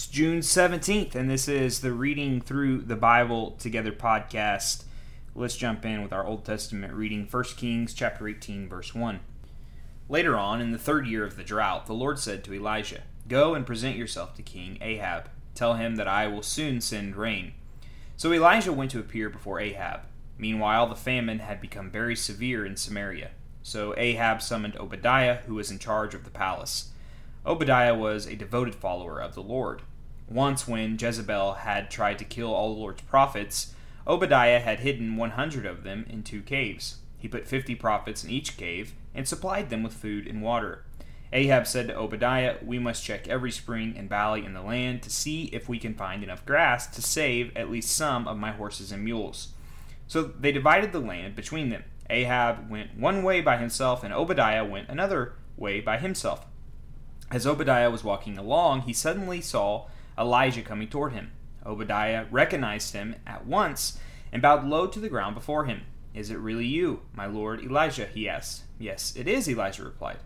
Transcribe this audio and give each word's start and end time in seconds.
It's 0.00 0.06
June 0.06 0.40
17th, 0.40 1.14
and 1.14 1.28
this 1.28 1.46
is 1.46 1.82
the 1.82 1.92
Reading 1.92 2.40
Through 2.40 2.84
the 2.84 2.96
Bible 2.96 3.50
Together 3.58 3.92
podcast. 3.92 4.84
Let's 5.34 5.58
jump 5.58 5.84
in 5.84 6.02
with 6.02 6.10
our 6.10 6.24
Old 6.24 6.46
Testament 6.46 6.94
reading, 6.94 7.28
1 7.30 7.44
Kings 7.58 7.92
chapter 7.92 8.26
18, 8.26 8.66
verse 8.66 8.94
1. 8.94 9.20
Later 10.08 10.38
on, 10.38 10.62
in 10.62 10.70
the 10.70 10.78
third 10.78 11.06
year 11.06 11.22
of 11.22 11.36
the 11.36 11.44
drought, 11.44 11.84
the 11.84 11.92
Lord 11.92 12.18
said 12.18 12.42
to 12.44 12.54
Elijah, 12.54 13.02
Go 13.28 13.54
and 13.54 13.66
present 13.66 13.98
yourself 13.98 14.34
to 14.36 14.42
King 14.42 14.78
Ahab. 14.80 15.28
Tell 15.54 15.74
him 15.74 15.96
that 15.96 16.08
I 16.08 16.26
will 16.28 16.42
soon 16.42 16.80
send 16.80 17.14
rain. 17.14 17.52
So 18.16 18.32
Elijah 18.32 18.72
went 18.72 18.92
to 18.92 19.00
appear 19.00 19.28
before 19.28 19.60
Ahab. 19.60 20.00
Meanwhile, 20.38 20.86
the 20.86 20.96
famine 20.96 21.40
had 21.40 21.60
become 21.60 21.90
very 21.90 22.16
severe 22.16 22.64
in 22.64 22.78
Samaria. 22.78 23.32
So 23.62 23.92
Ahab 23.98 24.40
summoned 24.40 24.78
Obadiah, 24.78 25.40
who 25.46 25.56
was 25.56 25.70
in 25.70 25.78
charge 25.78 26.14
of 26.14 26.24
the 26.24 26.30
palace. 26.30 26.88
Obadiah 27.44 27.94
was 27.94 28.26
a 28.26 28.36
devoted 28.36 28.74
follower 28.74 29.20
of 29.20 29.34
the 29.34 29.42
Lord. 29.42 29.82
Once, 30.30 30.68
when 30.68 30.96
Jezebel 30.98 31.54
had 31.54 31.90
tried 31.90 32.18
to 32.18 32.24
kill 32.24 32.54
all 32.54 32.72
the 32.72 32.80
Lord's 32.80 33.02
prophets, 33.02 33.74
Obadiah 34.06 34.60
had 34.60 34.80
hidden 34.80 35.16
100 35.16 35.66
of 35.66 35.82
them 35.82 36.06
in 36.08 36.22
two 36.22 36.40
caves. 36.40 36.98
He 37.18 37.28
put 37.28 37.48
50 37.48 37.74
prophets 37.74 38.22
in 38.24 38.30
each 38.30 38.56
cave 38.56 38.94
and 39.14 39.26
supplied 39.26 39.70
them 39.70 39.82
with 39.82 39.92
food 39.92 40.26
and 40.26 40.40
water. 40.40 40.84
Ahab 41.32 41.66
said 41.66 41.88
to 41.88 41.96
Obadiah, 41.96 42.56
We 42.62 42.78
must 42.78 43.04
check 43.04 43.28
every 43.28 43.50
spring 43.50 43.94
and 43.96 44.08
valley 44.08 44.44
in 44.44 44.54
the 44.54 44.62
land 44.62 45.02
to 45.02 45.10
see 45.10 45.44
if 45.46 45.68
we 45.68 45.78
can 45.78 45.94
find 45.94 46.22
enough 46.22 46.46
grass 46.46 46.86
to 46.88 47.02
save 47.02 47.56
at 47.56 47.70
least 47.70 47.90
some 47.90 48.26
of 48.26 48.36
my 48.36 48.52
horses 48.52 48.90
and 48.90 49.04
mules. 49.04 49.48
So 50.06 50.22
they 50.22 50.50
divided 50.50 50.92
the 50.92 51.00
land 51.00 51.36
between 51.36 51.68
them. 51.68 51.84
Ahab 52.08 52.68
went 52.68 52.96
one 52.96 53.22
way 53.22 53.40
by 53.40 53.58
himself, 53.58 54.02
and 54.02 54.12
Obadiah 54.12 54.64
went 54.64 54.88
another 54.88 55.34
way 55.56 55.80
by 55.80 55.98
himself. 55.98 56.46
As 57.30 57.46
Obadiah 57.46 57.90
was 57.90 58.02
walking 58.02 58.36
along, 58.36 58.82
he 58.82 58.92
suddenly 58.92 59.40
saw 59.40 59.86
Elijah 60.18 60.62
coming 60.62 60.88
toward 60.88 61.12
him. 61.12 61.32
Obadiah 61.64 62.26
recognized 62.30 62.92
him 62.92 63.16
at 63.26 63.46
once 63.46 63.98
and 64.32 64.42
bowed 64.42 64.66
low 64.66 64.86
to 64.86 65.00
the 65.00 65.08
ground 65.08 65.34
before 65.34 65.64
him. 65.64 65.82
Is 66.14 66.30
it 66.30 66.38
really 66.38 66.66
you, 66.66 67.02
my 67.14 67.26
lord 67.26 67.62
Elijah? 67.62 68.06
he 68.06 68.28
asked. 68.28 68.64
Yes, 68.78 69.14
it 69.16 69.28
is, 69.28 69.48
Elijah 69.48 69.84
replied. 69.84 70.18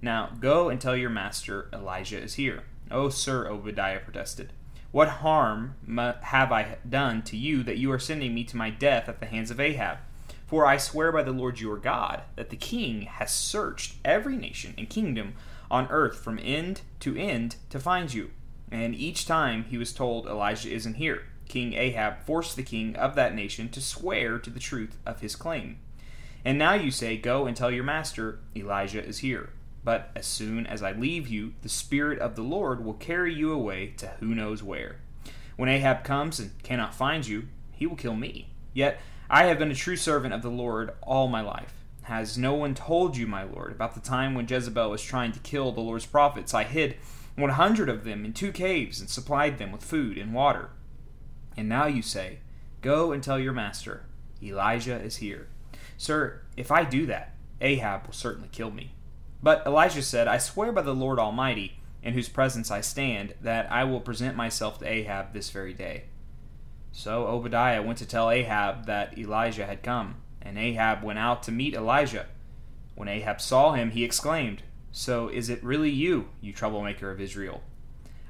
Now 0.00 0.30
go 0.40 0.68
and 0.68 0.80
tell 0.80 0.96
your 0.96 1.10
master 1.10 1.68
Elijah 1.72 2.20
is 2.20 2.34
here. 2.34 2.64
Oh, 2.90 3.08
sir, 3.08 3.48
Obadiah 3.48 4.00
protested. 4.00 4.52
What 4.92 5.08
harm 5.08 5.74
have 6.22 6.52
I 6.52 6.78
done 6.88 7.22
to 7.24 7.36
you 7.36 7.62
that 7.64 7.78
you 7.78 7.90
are 7.92 7.98
sending 7.98 8.34
me 8.34 8.44
to 8.44 8.56
my 8.56 8.70
death 8.70 9.08
at 9.08 9.20
the 9.20 9.26
hands 9.26 9.50
of 9.50 9.60
Ahab? 9.60 9.98
For 10.46 10.64
I 10.64 10.76
swear 10.76 11.10
by 11.10 11.22
the 11.22 11.32
Lord 11.32 11.60
your 11.60 11.76
God 11.76 12.22
that 12.36 12.50
the 12.50 12.56
king 12.56 13.02
has 13.02 13.34
searched 13.34 13.96
every 14.04 14.36
nation 14.36 14.74
and 14.78 14.88
kingdom 14.88 15.34
on 15.70 15.88
earth 15.90 16.20
from 16.20 16.38
end 16.40 16.82
to 17.00 17.16
end 17.16 17.56
to 17.70 17.80
find 17.80 18.14
you. 18.14 18.30
And 18.70 18.94
each 18.94 19.26
time 19.26 19.64
he 19.64 19.78
was 19.78 19.92
told 19.92 20.26
Elijah 20.26 20.70
isn't 20.70 20.94
here, 20.94 21.24
King 21.48 21.74
Ahab 21.74 22.18
forced 22.24 22.56
the 22.56 22.62
king 22.62 22.96
of 22.96 23.14
that 23.14 23.34
nation 23.34 23.68
to 23.70 23.80
swear 23.80 24.38
to 24.38 24.50
the 24.50 24.60
truth 24.60 24.96
of 25.06 25.20
his 25.20 25.36
claim. 25.36 25.78
And 26.44 26.58
now 26.58 26.74
you 26.74 26.90
say, 26.90 27.16
Go 27.16 27.46
and 27.46 27.56
tell 27.56 27.70
your 27.70 27.84
master, 27.84 28.40
Elijah 28.54 29.04
is 29.04 29.18
here. 29.18 29.50
But 29.84 30.10
as 30.16 30.26
soon 30.26 30.66
as 30.66 30.82
I 30.82 30.92
leave 30.92 31.28
you, 31.28 31.54
the 31.62 31.68
Spirit 31.68 32.18
of 32.18 32.34
the 32.34 32.42
Lord 32.42 32.84
will 32.84 32.94
carry 32.94 33.32
you 33.32 33.52
away 33.52 33.94
to 33.98 34.08
who 34.18 34.34
knows 34.34 34.62
where. 34.62 34.96
When 35.56 35.68
Ahab 35.68 36.02
comes 36.02 36.40
and 36.40 36.60
cannot 36.62 36.94
find 36.94 37.26
you, 37.26 37.48
he 37.70 37.86
will 37.86 37.96
kill 37.96 38.16
me. 38.16 38.50
Yet 38.74 39.00
I 39.30 39.44
have 39.44 39.58
been 39.58 39.70
a 39.70 39.76
true 39.76 39.96
servant 39.96 40.34
of 40.34 40.42
the 40.42 40.50
Lord 40.50 40.92
all 41.02 41.28
my 41.28 41.40
life. 41.40 41.72
Has 42.02 42.38
no 42.38 42.54
one 42.54 42.74
told 42.74 43.16
you, 43.16 43.26
my 43.26 43.42
Lord, 43.42 43.72
about 43.72 43.94
the 43.94 44.00
time 44.00 44.34
when 44.34 44.46
Jezebel 44.48 44.90
was 44.90 45.02
trying 45.02 45.32
to 45.32 45.40
kill 45.40 45.72
the 45.72 45.80
Lord's 45.80 46.06
prophets? 46.06 46.54
I 46.54 46.62
hid 46.64 46.96
100 47.36 47.88
of 47.88 48.04
them 48.04 48.24
in 48.24 48.32
two 48.32 48.52
caves 48.52 49.00
and 49.00 49.08
supplied 49.08 49.58
them 49.58 49.70
with 49.70 49.84
food 49.84 50.18
and 50.18 50.32
water. 50.32 50.70
And 51.56 51.68
now 51.68 51.86
you 51.86 52.02
say, 52.02 52.38
Go 52.80 53.12
and 53.12 53.22
tell 53.22 53.38
your 53.38 53.52
master, 53.52 54.04
Elijah 54.42 54.96
is 54.96 55.16
here. 55.16 55.48
Sir, 55.96 56.42
if 56.56 56.70
I 56.70 56.84
do 56.84 57.06
that, 57.06 57.34
Ahab 57.60 58.06
will 58.06 58.14
certainly 58.14 58.48
kill 58.52 58.70
me. 58.70 58.92
But 59.42 59.66
Elijah 59.66 60.02
said, 60.02 60.28
I 60.28 60.38
swear 60.38 60.72
by 60.72 60.82
the 60.82 60.94
Lord 60.94 61.18
Almighty, 61.18 61.78
in 62.02 62.14
whose 62.14 62.28
presence 62.28 62.70
I 62.70 62.80
stand, 62.80 63.34
that 63.40 63.70
I 63.70 63.84
will 63.84 64.00
present 64.00 64.36
myself 64.36 64.78
to 64.78 64.88
Ahab 64.88 65.32
this 65.32 65.50
very 65.50 65.74
day. 65.74 66.04
So 66.92 67.26
Obadiah 67.26 67.82
went 67.82 67.98
to 67.98 68.06
tell 68.06 68.30
Ahab 68.30 68.86
that 68.86 69.18
Elijah 69.18 69.66
had 69.66 69.82
come, 69.82 70.16
and 70.40 70.58
Ahab 70.58 71.02
went 71.02 71.18
out 71.18 71.42
to 71.44 71.52
meet 71.52 71.74
Elijah. 71.74 72.26
When 72.94 73.08
Ahab 73.08 73.40
saw 73.40 73.72
him, 73.72 73.90
he 73.90 74.04
exclaimed, 74.04 74.62
so 74.92 75.28
is 75.28 75.48
it 75.48 75.62
really 75.62 75.90
you, 75.90 76.28
you 76.40 76.52
troublemaker 76.52 77.10
of 77.10 77.20
Israel? 77.20 77.62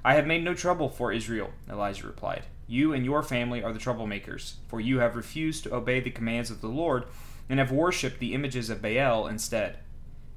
I 0.05 0.15
have 0.15 0.27
made 0.27 0.45
no 0.45 0.55
trouble 0.55 0.89
for 0.89 1.13
Israel, 1.13 1.51
Elijah 1.69 2.07
replied. 2.07 2.45
You 2.69 2.93
and 2.93 3.05
your 3.05 3.23
family 3.23 3.63
are 3.63 3.73
the 3.73 3.79
troublemakers, 3.79 4.55
for 4.69 4.81
you 4.81 4.99
have 4.99 5.17
refused 5.17 5.65
to 5.65 5.75
obey 5.75 6.01
the 6.01 6.11
commands 6.11 6.51
of 6.51 6.61
the 6.61 6.69
Lord 6.69 7.05
and 7.49 7.59
have 7.59 7.71
worshipped 7.71 8.19
the 8.19 8.35
images 8.35 8.71
of 8.71 8.83
Baal 8.83 9.27
instead. 9.27 9.79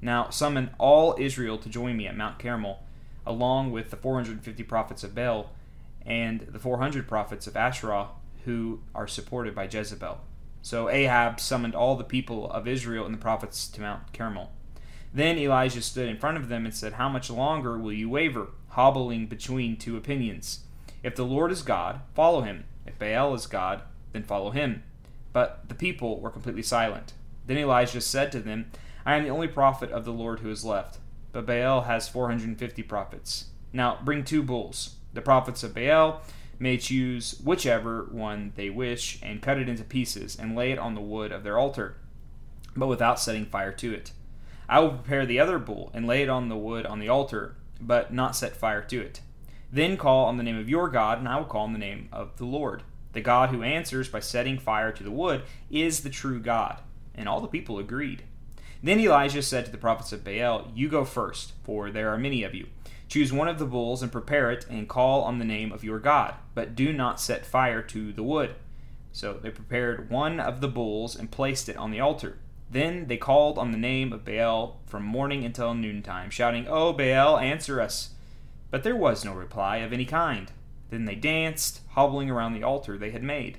Now 0.02 0.29
summon 0.29 0.72
all 0.78 1.16
Israel 1.19 1.58
to 1.58 1.69
join 1.69 1.97
me 1.97 2.08
at 2.08 2.18
Mount 2.18 2.40
Carmel, 2.40 2.84
along 3.25 3.72
with 3.72 3.90
the 3.90 3.97
450 3.97 4.63
prophets 4.63 5.03
of 5.03 5.16
Baal 5.16 5.52
and 6.06 6.41
the 6.41 6.59
400 6.59 7.08
prophets 7.08 7.47
of 7.47 7.58
Asherah 7.58 8.09
who 8.46 8.81
are 8.96 9.08
supported 9.08 9.53
by 9.53 9.68
Jezebel. 9.68 10.19
So 10.62 10.90
Ahab 10.90 11.40
summoned 11.40 11.75
all 11.75 11.96
the 11.96 12.03
people 12.03 12.50
of 12.52 12.68
Israel 12.68 13.06
and 13.06 13.13
the 13.13 13.19
prophets 13.19 13.68
to 13.69 13.81
Mount 13.81 14.13
Carmel. 14.13 14.52
Then 15.14 15.38
Elijah 15.38 15.81
stood 15.81 16.08
in 16.08 16.18
front 16.18 16.38
of 16.38 16.50
them 16.50 16.66
and 16.66 16.74
said, 16.74 16.94
How 16.94 17.09
much 17.09 17.30
longer 17.30 17.78
will 17.78 17.94
you 17.94 18.09
waver, 18.09 18.50
hobbling 18.70 19.25
between 19.28 19.78
two 19.78 19.97
opinions? 19.97 20.62
If 21.02 21.16
the 21.16 21.25
Lord 21.25 21.52
is 21.52 21.62
God, 21.62 22.02
follow 22.14 22.42
him. 22.42 22.66
If 22.86 23.00
Baal 23.00 23.34
is 23.34 23.47
God, 23.47 23.81
then 24.14 24.24
follow 24.24 24.52
him. 24.52 24.84
But 25.34 25.68
the 25.68 25.75
people 25.75 26.20
were 26.20 26.30
completely 26.30 26.64
silent. 26.64 27.14
Then 27.47 27.58
Elijah 27.58 28.02
said 28.02 28.31
to 28.31 28.40
them, 28.40 28.72
I 29.06 29.16
am 29.16 29.24
the 29.24 29.30
only 29.30 29.47
prophet 29.47 29.92
of 29.92 30.06
the 30.06 30.14
Lord 30.14 30.42
who 30.42 30.52
is 30.52 30.66
left, 30.66 31.00
but 31.31 31.46
Baal 31.46 31.81
has 31.81 32.08
450 32.08 32.84
prophets. 32.84 33.46
Now 33.74 34.00
bring 34.03 34.24
two 34.24 34.44
bulls. 34.44 34.96
The 35.14 35.22
prophets 35.22 35.64
of 35.64 35.74
Baal 35.74 36.22
may 36.59 36.78
choose 36.78 37.40
whichever 37.44 38.08
one 38.12 38.52
they 38.56 38.70
wish, 38.70 39.20
and 39.24 39.41
cut 39.41 39.58
it 39.58 39.70
into 39.70 39.84
pieces, 39.84 40.36
and 40.36 40.56
lay 40.56 40.72
it 40.72 40.80
on 40.80 40.94
the 40.94 41.02
wood 41.02 41.31
of 41.31 41.44
their 41.44 41.58
altar, 41.58 41.96
but 42.76 42.88
without 42.88 43.20
setting 43.20 43.46
fire 43.46 43.72
to 43.72 43.94
it. 43.94 44.12
I 44.69 44.80
will 44.80 44.91
prepare 44.91 45.25
the 45.25 45.40
other 45.40 45.57
bull 45.57 45.90
and 45.96 46.06
lay 46.06 46.22
it 46.22 46.30
on 46.30 46.47
the 46.47 46.56
wood 46.56 46.85
on 46.85 47.00
the 47.00 47.09
altar, 47.09 47.56
but 47.81 48.13
not 48.13 48.35
set 48.35 48.56
fire 48.56 48.84
to 48.84 49.02
it. 49.02 49.22
Then 49.72 49.97
call 49.97 50.25
on 50.25 50.38
the 50.38 50.44
name 50.44 50.57
of 50.57 50.69
your 50.69 50.90
God, 50.90 51.18
and 51.18 51.28
I 51.28 51.38
will 51.38 51.46
call 51.46 51.63
on 51.63 51.74
the 51.74 51.80
name 51.80 52.07
of 52.12 52.38
the 52.38 52.46
Lord. 52.46 52.84
The 53.13 53.22
God 53.22 53.50
who 53.50 53.63
answers 53.63 54.08
by 54.08 54.19
setting 54.19 54.59
fire 54.59 54.91
to 54.91 55.03
the 55.03 55.12
wood 55.12 55.41
is 55.72 56.02
the 56.02 56.09
true 56.12 56.40
God. 56.40 56.79
And 57.16 57.28
all 57.28 57.41
the 57.41 57.47
people 57.47 57.79
agreed. 57.79 58.24
Then 58.84 59.00
Elijah 59.00 59.41
said 59.41 59.66
to 59.66 59.72
the 59.72 59.78
prophets 59.78 60.13
of 60.13 60.24
Baal, 60.24 60.72
You 60.75 60.88
go 60.88 61.03
first, 61.03 61.53
for 61.63 61.90
there 61.90 62.09
are 62.13 62.18
many 62.18 62.44
of 62.44 62.53
you. 62.53 62.68
Choose 63.08 63.34
one 63.34 63.47
of 63.47 63.58
the 63.58 63.66
bulls 63.66 64.03
and 64.03 64.12
prepare 64.12 64.52
it, 64.52 64.68
and 64.69 64.88
call 64.88 65.24
on 65.24 65.40
the 65.40 65.46
name 65.46 65.72
of 65.72 65.84
your 65.84 65.97
God, 65.97 66.35
but 66.53 66.75
do 66.75 66.94
not 66.94 67.19
set 67.19 67.44
fire 67.44 67.81
to 67.81 68.13
the 68.13 68.24
wood. 68.24 68.53
So 69.12 69.34
they 69.34 69.50
prepared 69.50 70.12
one 70.12 70.40
of 70.40 70.62
the 70.62 70.68
bulls 70.68 71.16
and 71.16 71.31
placed 71.31 71.68
it 71.68 71.75
on 71.75 71.90
the 71.90 72.00
altar. 72.00 72.38
Then 72.72 73.07
they 73.07 73.18
called 73.18 73.57
on 73.57 73.72
the 73.72 73.78
name 73.78 74.13
of 74.13 74.24
Baal 74.24 74.80
from 74.85 75.03
morning 75.03 75.44
until 75.44 75.74
noontime, 75.74 76.30
shouting, 76.30 76.68
Oh, 76.68 76.94
Baal, 76.94 77.38
answer 77.38 77.81
us! 77.81 78.12
But 78.69 78.84
there 78.84 78.96
was 78.96 79.25
no 79.25 79.34
reply 79.34 79.78
of 79.78 79.91
any 79.91 80.06
kind. 80.06 80.52
Then 80.90 81.06
they 81.06 81.16
danced, 81.16 81.81
hobbling 81.90 82.29
around 82.29 82.53
the 82.53 82.63
altar 82.63 82.97
they 82.97 83.12
had 83.12 83.24
made. 83.24 83.58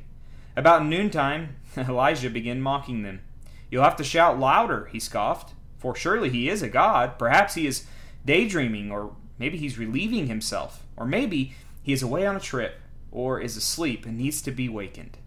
About 0.57 0.85
noontime, 0.85 1.57
Elijah 1.77 2.31
began 2.31 2.61
mocking 2.61 3.03
them. 3.03 3.23
You'll 3.71 3.85
have 3.85 3.97
to 3.97 4.05
shout 4.05 4.39
louder, 4.39 4.89
he 4.93 5.01
scoffed, 5.01 5.55
for 5.79 5.95
surely 5.95 6.31
he 6.31 6.49
is 6.49 6.63
a 6.63 6.69
god. 6.69 7.19
Perhaps 7.19 7.55
he 7.55 7.67
is 7.67 7.87
daydreaming, 8.25 8.93
or 8.93 9.17
maybe 9.39 9.59
he's 9.59 9.79
relieving 9.79 10.27
himself, 10.27 10.85
or 10.97 11.07
maybe 11.07 11.55
he 11.83 11.93
is 11.93 12.03
away 12.03 12.27
on 12.27 12.37
a 12.37 12.41
trip, 12.41 12.81
or 13.11 13.41
is 13.41 13.57
asleep 13.57 14.07
and 14.07 14.19
needs 14.19 14.43
to 14.43 14.51
be 14.51 14.69
wakened. 14.69 15.19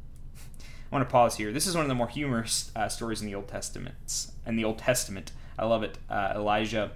I 0.94 0.96
want 0.98 1.10
to 1.10 1.12
pause 1.12 1.38
here. 1.38 1.52
This 1.52 1.66
is 1.66 1.74
one 1.74 1.82
of 1.82 1.90
the 1.90 1.96
more 1.96 2.08
humorous 2.08 2.70
uh, 2.76 2.88
stories 2.88 3.20
in 3.20 3.26
the 3.26 3.34
Old 3.34 3.48
Testament. 3.48 3.96
In 4.46 4.58
the 4.58 4.64
Old 4.64 4.78
Testament, 4.78 5.32
I 5.58 5.66
love 5.66 5.82
it. 5.82 5.98
Uh, 6.08 6.34
Elijah 6.36 6.92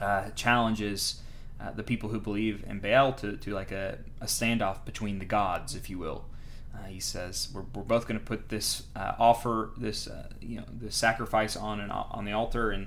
uh, 0.00 0.30
challenges 0.36 1.20
uh, 1.60 1.72
the 1.72 1.82
people 1.82 2.10
who 2.10 2.20
believe 2.20 2.62
in 2.68 2.78
Baal 2.78 3.12
to, 3.14 3.36
to 3.38 3.54
like 3.54 3.72
a, 3.72 3.98
a 4.20 4.26
standoff 4.26 4.84
between 4.84 5.18
the 5.18 5.24
gods, 5.24 5.74
if 5.74 5.90
you 5.90 5.98
will. 5.98 6.26
Uh, 6.72 6.84
he 6.84 7.00
says 7.00 7.48
we're, 7.52 7.64
we're 7.74 7.82
both 7.82 8.06
going 8.06 8.20
to 8.20 8.24
put 8.24 8.50
this 8.50 8.84
uh, 8.94 9.14
offer, 9.18 9.70
this 9.76 10.08
you 10.40 10.58
know, 10.58 10.64
the 10.80 10.92
sacrifice 10.92 11.56
on 11.56 11.80
an, 11.80 11.90
on 11.90 12.24
the 12.24 12.30
altar, 12.30 12.70
and 12.70 12.86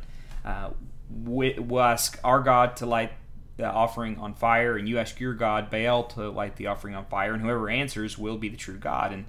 we, 1.26 1.60
we'll 1.60 1.84
ask 1.84 2.18
our 2.24 2.40
God 2.40 2.78
to 2.78 2.86
light 2.86 3.12
the 3.58 3.70
offering 3.70 4.18
on 4.18 4.34
fire, 4.34 4.78
and 4.78 4.88
you 4.88 4.98
ask 4.98 5.20
your 5.20 5.34
God 5.34 5.70
Baal 5.70 6.06
to 6.06 6.30
light 6.30 6.56
the 6.56 6.68
offering 6.68 6.96
on 6.96 7.06
fire, 7.08 7.34
and 7.34 7.42
whoever 7.42 7.70
answers 7.70 8.18
will 8.18 8.38
be 8.38 8.48
the 8.48 8.56
true 8.56 8.78
God. 8.78 9.12
And 9.12 9.26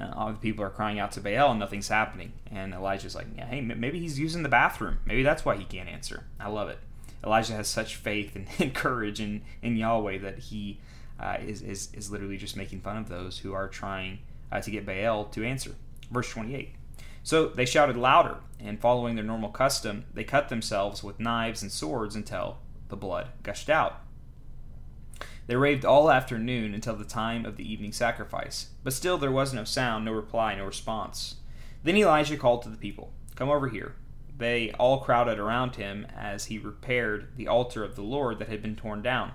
uh, 0.00 0.12
all 0.14 0.32
the 0.32 0.38
people 0.38 0.64
are 0.64 0.70
crying 0.70 0.98
out 0.98 1.12
to 1.12 1.20
Baal 1.20 1.50
and 1.50 1.60
nothing's 1.60 1.88
happening. 1.88 2.32
And 2.50 2.74
Elijah's 2.74 3.14
like, 3.14 3.26
yeah, 3.36 3.46
hey, 3.46 3.60
maybe 3.60 4.00
he's 4.00 4.18
using 4.18 4.42
the 4.42 4.48
bathroom. 4.48 4.98
Maybe 5.04 5.22
that's 5.22 5.44
why 5.44 5.56
he 5.56 5.64
can't 5.64 5.88
answer. 5.88 6.24
I 6.40 6.48
love 6.48 6.68
it. 6.68 6.78
Elijah 7.24 7.54
has 7.54 7.68
such 7.68 7.96
faith 7.96 8.36
and, 8.36 8.46
and 8.58 8.74
courage 8.74 9.20
in, 9.20 9.42
in 9.62 9.76
Yahweh 9.76 10.18
that 10.18 10.38
he 10.38 10.80
uh, 11.18 11.36
is, 11.40 11.62
is, 11.62 11.88
is 11.94 12.10
literally 12.10 12.36
just 12.36 12.56
making 12.56 12.80
fun 12.80 12.96
of 12.96 13.08
those 13.08 13.38
who 13.38 13.52
are 13.52 13.68
trying 13.68 14.18
uh, 14.50 14.60
to 14.60 14.70
get 14.70 14.86
Baal 14.86 15.24
to 15.26 15.44
answer. 15.44 15.74
Verse 16.10 16.28
28. 16.30 16.74
So 17.22 17.48
they 17.48 17.64
shouted 17.64 17.96
louder, 17.96 18.36
and 18.60 18.78
following 18.78 19.14
their 19.14 19.24
normal 19.24 19.48
custom, 19.48 20.04
they 20.12 20.24
cut 20.24 20.50
themselves 20.50 21.02
with 21.02 21.18
knives 21.18 21.62
and 21.62 21.72
swords 21.72 22.14
until 22.14 22.58
the 22.88 22.96
blood 22.96 23.28
gushed 23.42 23.70
out. 23.70 24.00
They 25.46 25.56
raved 25.56 25.84
all 25.84 26.10
afternoon 26.10 26.72
until 26.72 26.96
the 26.96 27.04
time 27.04 27.44
of 27.44 27.56
the 27.56 27.70
evening 27.70 27.92
sacrifice, 27.92 28.68
but 28.82 28.94
still 28.94 29.18
there 29.18 29.30
was 29.30 29.52
no 29.52 29.64
sound, 29.64 30.04
no 30.04 30.12
reply, 30.12 30.54
no 30.54 30.64
response. 30.64 31.36
Then 31.82 31.96
Elijah 31.96 32.38
called 32.38 32.62
to 32.62 32.70
the 32.70 32.78
people, 32.78 33.12
Come 33.34 33.50
over 33.50 33.68
here. 33.68 33.94
They 34.36 34.72
all 34.72 35.00
crowded 35.00 35.38
around 35.38 35.76
him 35.76 36.06
as 36.16 36.46
he 36.46 36.58
repaired 36.58 37.28
the 37.36 37.46
altar 37.46 37.84
of 37.84 37.94
the 37.94 38.02
Lord 38.02 38.38
that 38.38 38.48
had 38.48 38.62
been 38.62 38.74
torn 38.74 39.02
down. 39.02 39.32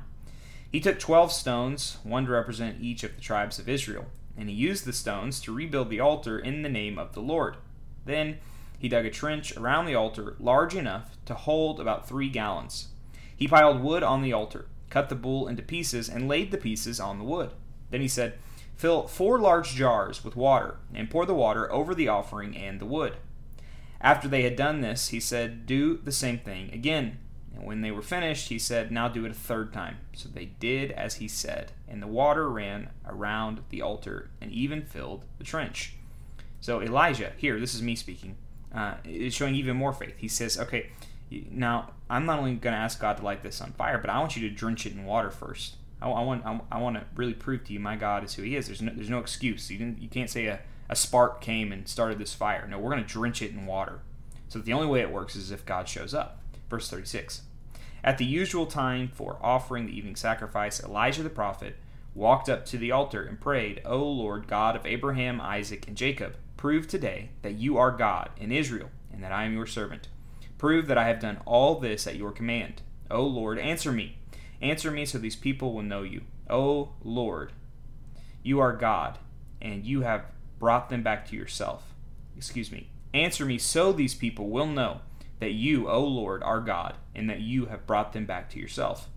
He 0.71 0.79
took 0.79 0.99
twelve 0.99 1.31
stones, 1.31 1.97
one 2.03 2.25
to 2.25 2.31
represent 2.31 2.81
each 2.81 3.03
of 3.03 3.15
the 3.15 3.21
tribes 3.21 3.59
of 3.59 3.69
Israel, 3.69 4.07
and 4.37 4.49
he 4.49 4.55
used 4.55 4.85
the 4.85 4.93
stones 4.93 5.39
to 5.41 5.53
rebuild 5.53 5.89
the 5.89 5.99
altar 5.99 6.39
in 6.39 6.63
the 6.63 6.69
name 6.69 6.97
of 6.97 7.13
the 7.13 7.21
Lord. 7.21 7.57
Then 8.05 8.39
he 8.77 8.89
dug 8.89 9.05
a 9.05 9.09
trench 9.09 9.55
around 9.55 9.85
the 9.85 9.95
altar 9.95 10.35
large 10.39 10.75
enough 10.75 11.17
to 11.25 11.33
hold 11.33 11.79
about 11.79 12.07
three 12.07 12.29
gallons. 12.29 12.89
He 13.35 13.47
piled 13.47 13.81
wood 13.81 14.03
on 14.03 14.21
the 14.21 14.33
altar, 14.33 14.65
cut 14.89 15.09
the 15.09 15.15
bull 15.15 15.47
into 15.47 15.61
pieces, 15.61 16.09
and 16.09 16.27
laid 16.27 16.51
the 16.51 16.57
pieces 16.57 16.99
on 16.99 17.17
the 17.17 17.25
wood. 17.25 17.51
Then 17.91 18.01
he 18.01 18.07
said, 18.07 18.37
Fill 18.75 19.07
four 19.07 19.39
large 19.39 19.73
jars 19.75 20.23
with 20.23 20.35
water, 20.35 20.77
and 20.93 21.09
pour 21.09 21.25
the 21.25 21.33
water 21.33 21.71
over 21.71 21.93
the 21.93 22.07
offering 22.07 22.55
and 22.55 22.79
the 22.79 22.85
wood. 22.85 23.17
After 24.01 24.27
they 24.27 24.43
had 24.43 24.55
done 24.55 24.81
this, 24.81 25.09
he 25.09 25.19
said, 25.19 25.65
Do 25.65 25.97
the 25.97 26.11
same 26.11 26.39
thing 26.39 26.71
again. 26.71 27.17
And 27.53 27.65
when 27.65 27.81
they 27.81 27.91
were 27.91 28.01
finished, 28.01 28.47
he 28.47 28.57
said, 28.57 28.91
Now 28.91 29.09
do 29.09 29.25
it 29.25 29.31
a 29.31 29.35
third 29.35 29.73
time. 29.73 29.97
So 30.13 30.29
they 30.29 30.45
did 30.45 30.91
as 30.91 31.15
he 31.15 31.27
said, 31.27 31.73
and 31.87 32.01
the 32.01 32.07
water 32.07 32.49
ran 32.49 32.89
around 33.05 33.61
the 33.69 33.81
altar 33.81 34.29
and 34.39 34.51
even 34.51 34.83
filled 34.83 35.25
the 35.37 35.43
trench. 35.43 35.95
So 36.61 36.81
Elijah, 36.81 37.33
here, 37.37 37.59
this 37.59 37.73
is 37.73 37.81
me 37.81 37.95
speaking, 37.95 38.37
uh, 38.73 38.95
is 39.03 39.33
showing 39.33 39.55
even 39.55 39.75
more 39.75 39.93
faith. 39.93 40.15
He 40.17 40.27
says, 40.27 40.57
Okay, 40.57 40.91
now 41.51 41.91
I'm 42.09 42.25
not 42.25 42.39
only 42.39 42.55
going 42.55 42.73
to 42.73 42.79
ask 42.79 42.99
God 42.99 43.17
to 43.17 43.23
light 43.23 43.43
this 43.43 43.61
on 43.61 43.73
fire, 43.73 43.97
but 43.97 44.09
I 44.09 44.19
want 44.19 44.35
you 44.35 44.47
to 44.49 44.55
drench 44.55 44.85
it 44.85 44.93
in 44.93 45.05
water 45.05 45.29
first. 45.29 45.75
I, 46.01 46.09
I 46.09 46.23
want 46.23 46.45
I, 46.45 46.59
I, 46.71 46.79
want 46.79 46.95
to 46.95 47.05
really 47.15 47.33
prove 47.33 47.65
to 47.65 47.73
you 47.73 47.79
my 47.79 47.95
God 47.95 48.23
is 48.23 48.33
who 48.33 48.43
He 48.43 48.55
is. 48.55 48.67
There's 48.67 48.81
no, 48.81 48.91
there's 48.93 49.09
no 49.09 49.19
excuse. 49.19 49.69
You, 49.69 49.95
you 49.99 50.09
can't 50.09 50.29
say 50.29 50.47
a, 50.47 50.59
a 50.89 50.95
spark 50.95 51.41
came 51.41 51.71
and 51.71 51.87
started 51.87 52.17
this 52.17 52.33
fire. 52.33 52.67
No, 52.67 52.79
we're 52.79 52.91
going 52.91 53.03
to 53.03 53.13
drench 53.13 53.41
it 53.41 53.51
in 53.51 53.65
water. 53.65 53.99
So 54.47 54.59
the 54.59 54.73
only 54.73 54.87
way 54.87 55.01
it 55.01 55.11
works 55.11 55.35
is 55.35 55.51
if 55.51 55.65
God 55.65 55.87
shows 55.87 56.13
up. 56.13 56.41
Verse 56.69 56.89
36. 56.89 57.43
At 58.03 58.17
the 58.17 58.25
usual 58.25 58.65
time 58.65 59.09
for 59.09 59.37
offering 59.41 59.85
the 59.85 59.95
evening 59.95 60.15
sacrifice, 60.15 60.81
Elijah 60.81 61.21
the 61.21 61.29
prophet 61.29 61.75
walked 62.15 62.49
up 62.49 62.65
to 62.65 62.77
the 62.77 62.91
altar 62.91 63.23
and 63.23 63.39
prayed, 63.39 63.81
O 63.85 64.03
Lord 64.03 64.47
God 64.47 64.75
of 64.75 64.85
Abraham, 64.85 65.39
Isaac, 65.41 65.87
and 65.87 65.97
Jacob, 65.97 66.35
prove 66.57 66.87
today 66.87 67.29
that 67.41 67.55
you 67.55 67.77
are 67.77 67.91
God 67.91 68.29
in 68.37 68.51
Israel, 68.51 68.89
and 69.11 69.23
that 69.23 69.31
I 69.31 69.43
am 69.43 69.53
your 69.53 69.67
servant. 69.67 70.07
Prove 70.59 70.85
that 70.85 70.97
I 70.99 71.07
have 71.07 71.19
done 71.19 71.39
all 71.45 71.79
this 71.79 72.05
at 72.05 72.17
your 72.17 72.31
command. 72.31 72.83
O 73.09 73.23
Lord, 73.23 73.57
answer 73.57 73.91
me 73.91 74.19
Answer 74.61 74.91
me 74.91 75.05
so 75.05 75.17
these 75.17 75.35
people 75.35 75.73
will 75.73 75.83
know 75.83 76.03
you. 76.03 76.21
O 76.49 76.89
Lord, 77.01 77.53
you 78.43 78.59
are 78.59 78.73
God, 78.73 79.17
and 79.61 79.85
you 79.85 80.01
have 80.01 80.25
brought 80.57 80.89
them 80.89 81.01
back 81.01 81.27
to 81.29 81.35
yourself. 81.35 81.93
Excuse 82.35 82.71
me. 82.71 82.89
Answer 83.13 83.45
me 83.45 83.57
so 83.57 83.91
these 83.91 84.15
people 84.15 84.49
will 84.49 84.67
know 84.67 85.01
that 85.39 85.53
you, 85.53 85.87
O 85.89 86.03
Lord, 86.03 86.43
are 86.43 86.59
God, 86.59 86.95
and 87.15 87.29
that 87.29 87.39
you 87.39 87.67
have 87.67 87.87
brought 87.87 88.11
them 88.11 88.25
back 88.25 88.49
to 88.49 88.59
yourself. 88.59 89.07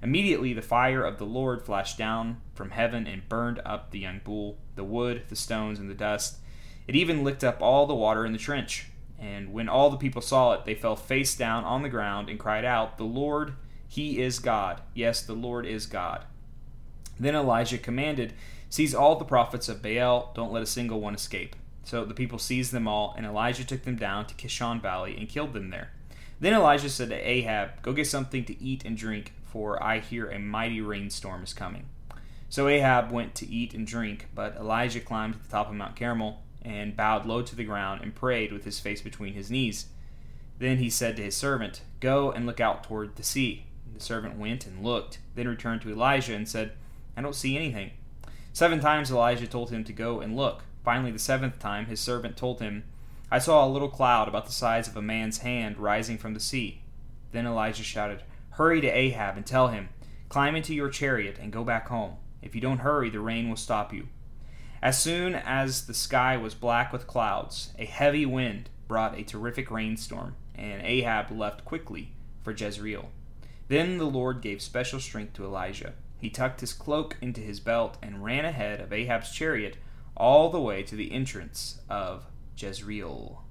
Immediately 0.00 0.52
the 0.52 0.62
fire 0.62 1.02
of 1.02 1.18
the 1.18 1.24
Lord 1.24 1.62
flashed 1.62 1.98
down 1.98 2.40
from 2.54 2.70
heaven 2.70 3.06
and 3.06 3.28
burned 3.28 3.60
up 3.64 3.90
the 3.90 3.98
young 3.98 4.20
bull, 4.22 4.58
the 4.76 4.84
wood, 4.84 5.22
the 5.28 5.36
stones, 5.36 5.80
and 5.80 5.90
the 5.90 5.94
dust. 5.94 6.38
It 6.86 6.94
even 6.94 7.24
licked 7.24 7.42
up 7.42 7.60
all 7.60 7.86
the 7.86 7.94
water 7.94 8.24
in 8.24 8.32
the 8.32 8.38
trench. 8.38 8.86
And 9.18 9.52
when 9.52 9.68
all 9.68 9.90
the 9.90 9.96
people 9.96 10.22
saw 10.22 10.52
it, 10.52 10.64
they 10.64 10.74
fell 10.74 10.96
face 10.96 11.34
down 11.36 11.64
on 11.64 11.82
the 11.82 11.88
ground 11.88 12.28
and 12.28 12.38
cried 12.38 12.64
out, 12.64 12.98
The 12.98 13.04
Lord 13.04 13.54
he 13.94 14.20
is 14.20 14.40
God. 14.40 14.80
Yes, 14.92 15.22
the 15.22 15.34
Lord 15.34 15.66
is 15.66 15.86
God. 15.86 16.24
Then 17.18 17.36
Elijah 17.36 17.78
commanded, 17.78 18.32
Seize 18.68 18.92
all 18.92 19.16
the 19.16 19.24
prophets 19.24 19.68
of 19.68 19.82
Baal, 19.82 20.32
don't 20.34 20.52
let 20.52 20.64
a 20.64 20.66
single 20.66 21.00
one 21.00 21.14
escape. 21.14 21.54
So 21.84 22.04
the 22.04 22.14
people 22.14 22.40
seized 22.40 22.72
them 22.72 22.88
all, 22.88 23.14
and 23.16 23.24
Elijah 23.24 23.64
took 23.64 23.84
them 23.84 23.94
down 23.94 24.26
to 24.26 24.34
Kishon 24.34 24.82
Valley 24.82 25.16
and 25.16 25.28
killed 25.28 25.52
them 25.52 25.70
there. 25.70 25.90
Then 26.40 26.54
Elijah 26.54 26.88
said 26.88 27.10
to 27.10 27.14
Ahab, 27.16 27.82
Go 27.82 27.92
get 27.92 28.08
something 28.08 28.44
to 28.46 28.60
eat 28.60 28.84
and 28.84 28.96
drink, 28.96 29.32
for 29.44 29.80
I 29.80 30.00
hear 30.00 30.28
a 30.28 30.40
mighty 30.40 30.80
rainstorm 30.80 31.44
is 31.44 31.54
coming. 31.54 31.84
So 32.48 32.66
Ahab 32.66 33.12
went 33.12 33.36
to 33.36 33.48
eat 33.48 33.74
and 33.74 33.86
drink, 33.86 34.28
but 34.34 34.56
Elijah 34.56 35.00
climbed 35.00 35.34
to 35.34 35.38
the 35.42 35.48
top 35.48 35.68
of 35.68 35.74
Mount 35.74 35.94
Carmel 35.94 36.42
and 36.64 36.96
bowed 36.96 37.26
low 37.26 37.42
to 37.42 37.54
the 37.54 37.64
ground 37.64 38.00
and 38.02 38.14
prayed 38.14 38.52
with 38.52 38.64
his 38.64 38.80
face 38.80 39.02
between 39.02 39.34
his 39.34 39.50
knees. 39.50 39.86
Then 40.58 40.78
he 40.78 40.88
said 40.88 41.16
to 41.16 41.22
his 41.22 41.36
servant, 41.36 41.82
Go 42.00 42.30
and 42.30 42.46
look 42.46 42.60
out 42.60 42.84
toward 42.84 43.16
the 43.16 43.22
sea. 43.22 43.66
The 43.92 44.00
servant 44.00 44.38
went 44.38 44.66
and 44.66 44.82
looked, 44.82 45.18
then 45.34 45.48
returned 45.48 45.82
to 45.82 45.90
Elijah 45.90 46.34
and 46.34 46.48
said, 46.48 46.72
I 47.16 47.22
don't 47.22 47.34
see 47.34 47.56
anything. 47.56 47.90
Seven 48.52 48.80
times 48.80 49.10
Elijah 49.10 49.46
told 49.46 49.70
him 49.70 49.84
to 49.84 49.92
go 49.92 50.20
and 50.20 50.36
look. 50.36 50.62
Finally, 50.84 51.12
the 51.12 51.18
seventh 51.18 51.58
time, 51.58 51.86
his 51.86 52.00
servant 52.00 52.36
told 52.36 52.60
him, 52.60 52.84
I 53.30 53.38
saw 53.38 53.66
a 53.66 53.68
little 53.68 53.88
cloud 53.88 54.28
about 54.28 54.46
the 54.46 54.52
size 54.52 54.86
of 54.86 54.96
a 54.96 55.02
man's 55.02 55.38
hand 55.38 55.78
rising 55.78 56.18
from 56.18 56.34
the 56.34 56.40
sea. 56.40 56.82
Then 57.32 57.46
Elijah 57.46 57.82
shouted, 57.82 58.22
Hurry 58.50 58.80
to 58.80 58.88
Ahab 58.88 59.36
and 59.36 59.44
tell 59.44 59.68
him, 59.68 59.88
Climb 60.28 60.54
into 60.54 60.74
your 60.74 60.88
chariot 60.88 61.38
and 61.40 61.52
go 61.52 61.64
back 61.64 61.88
home. 61.88 62.14
If 62.42 62.54
you 62.54 62.60
don't 62.60 62.78
hurry, 62.78 63.10
the 63.10 63.20
rain 63.20 63.48
will 63.48 63.56
stop 63.56 63.92
you. 63.92 64.08
As 64.84 65.00
soon 65.00 65.34
as 65.34 65.86
the 65.86 65.94
sky 65.94 66.36
was 66.36 66.54
black 66.54 66.92
with 66.92 67.06
clouds, 67.06 67.72
a 67.78 67.86
heavy 67.86 68.26
wind 68.26 68.68
brought 68.86 69.18
a 69.18 69.22
terrific 69.22 69.70
rainstorm, 69.70 70.36
and 70.54 70.82
Ahab 70.82 71.30
left 71.30 71.64
quickly 71.64 72.10
for 72.42 72.52
Jezreel. 72.52 73.08
Then 73.68 73.96
the 73.96 74.04
Lord 74.04 74.42
gave 74.42 74.60
special 74.60 75.00
strength 75.00 75.32
to 75.34 75.44
Elijah. 75.46 75.94
He 76.20 76.28
tucked 76.28 76.60
his 76.60 76.74
cloak 76.74 77.16
into 77.22 77.40
his 77.40 77.60
belt 77.60 77.96
and 78.02 78.22
ran 78.22 78.44
ahead 78.44 78.82
of 78.82 78.92
Ahab's 78.92 79.32
chariot 79.32 79.78
all 80.18 80.50
the 80.50 80.60
way 80.60 80.82
to 80.82 80.94
the 80.94 81.12
entrance 81.12 81.80
of 81.88 82.26
Jezreel. 82.54 83.42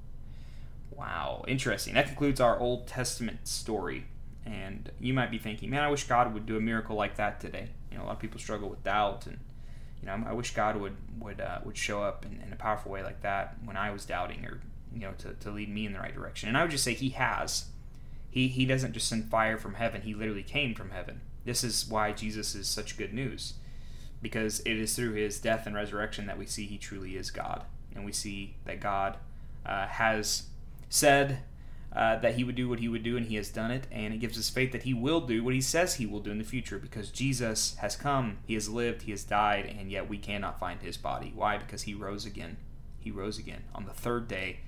Wow, 0.92 1.46
interesting. 1.48 1.96
That 1.96 2.06
concludes 2.06 2.40
our 2.42 2.60
Old 2.60 2.86
Testament 2.86 3.48
story. 3.48 4.06
And 4.46 4.92
you 5.00 5.16
might 5.16 5.32
be 5.32 5.40
thinking, 5.40 5.72
man, 5.72 5.82
I 5.82 5.90
wish 5.90 6.04
God 6.04 6.32
would 6.36 6.46
do 6.46 6.58
a 6.58 6.62
miracle 6.62 6.96
like 6.96 7.16
that 7.16 7.40
today. 7.40 7.70
You 7.92 7.98
know, 7.98 8.04
a 8.04 8.06
lot 8.06 8.14
of 8.14 8.20
people 8.20 8.40
struggle 8.40 8.70
with 8.70 8.84
doubt, 8.84 9.26
and 9.26 9.40
you 10.04 10.08
know, 10.08 10.22
I 10.28 10.34
wish 10.34 10.54
God 10.54 10.76
would 10.76 10.98
would 11.20 11.40
uh, 11.40 11.60
would 11.64 11.78
show 11.78 12.04
up 12.04 12.26
in, 12.26 12.44
in, 12.46 12.52
a 12.52 12.58
powerful 12.58 12.92
way 12.92 13.04
like 13.04 13.22
that 13.22 13.56
when 13.64 13.78
I 13.78 13.90
was 13.92 14.04
doubting, 14.04 14.46
or 14.46 14.60
you 14.94 15.02
know, 15.02 15.14
to, 15.20 15.34
to 15.34 15.50
lead 15.50 15.70
me 15.70 15.86
in 15.86 15.94
the 15.94 16.00
right 16.00 16.14
direction. 16.14 16.50
And 16.50 16.58
I 16.58 16.62
would 16.62 16.72
just 16.72 16.84
say 16.84 16.94
He 16.94 17.10
has. 17.12 17.66
He, 18.30 18.48
he 18.48 18.66
doesn't 18.66 18.94
just 18.94 19.08
send 19.08 19.30
fire 19.30 19.58
from 19.58 19.76
heaven, 19.76 20.02
he 20.02 20.14
literally 20.14 20.44
came 20.44 20.74
from 20.74 20.90
heaven. 20.90 21.22
This 21.46 21.64
is 21.64 21.88
why 21.88 22.12
Jesus 22.14 22.56
is 22.56 22.68
such 22.68 22.98
good 22.98 23.14
news, 23.14 23.54
because 24.22 24.60
it 24.62 24.76
is 24.76 24.96
through 24.96 25.14
his 25.14 25.40
death 25.40 25.68
and 25.68 25.76
resurrection 25.76 26.26
that 26.26 26.38
we 26.38 26.48
see 26.48 26.66
he 26.66 26.80
truly 26.80 27.16
is 27.16 27.30
God. 27.30 27.64
And 27.94 28.04
we 28.04 28.12
see 28.12 28.56
that 28.66 28.80
God 28.80 29.18
uh, 29.68 29.86
has 29.86 30.48
said 30.90 31.44
uh, 31.96 32.18
that 32.18 32.36
he 32.36 32.44
would 32.44 32.56
do 32.56 32.68
what 32.68 32.80
he 32.80 32.88
would 32.88 33.04
do, 33.04 33.18
and 33.18 33.28
he 33.28 33.36
has 33.36 33.50
done 33.50 33.72
it. 33.72 33.86
And 33.92 34.14
it 34.14 34.20
gives 34.20 34.38
us 34.38 34.50
faith 34.50 34.72
that 34.72 34.84
he 34.84 34.94
will 34.94 35.22
do 35.22 35.44
what 35.44 35.54
he 35.54 35.62
says 35.62 35.96
he 35.96 36.06
will 36.06 36.20
do 36.20 36.32
in 36.32 36.40
the 36.40 36.44
future, 36.44 36.80
because 36.80 37.12
Jesus 37.12 37.76
has 37.76 37.96
come, 37.96 38.38
he 38.46 38.56
has 38.56 38.70
lived, 38.70 39.04
he 39.04 39.12
has 39.12 39.24
died, 39.24 39.76
and 39.78 39.92
yet 39.92 40.10
we 40.10 40.18
cannot 40.18 40.60
find 40.60 40.82
his 40.82 40.98
body. 40.98 41.32
Why? 41.36 41.58
Because 41.58 41.84
he 41.84 41.94
rose 41.94 42.26
again. 42.26 42.58
He 43.00 43.12
rose 43.12 43.38
again 43.38 43.64
on 43.76 43.86
the 43.86 43.94
third 43.94 44.28
day 44.28 44.60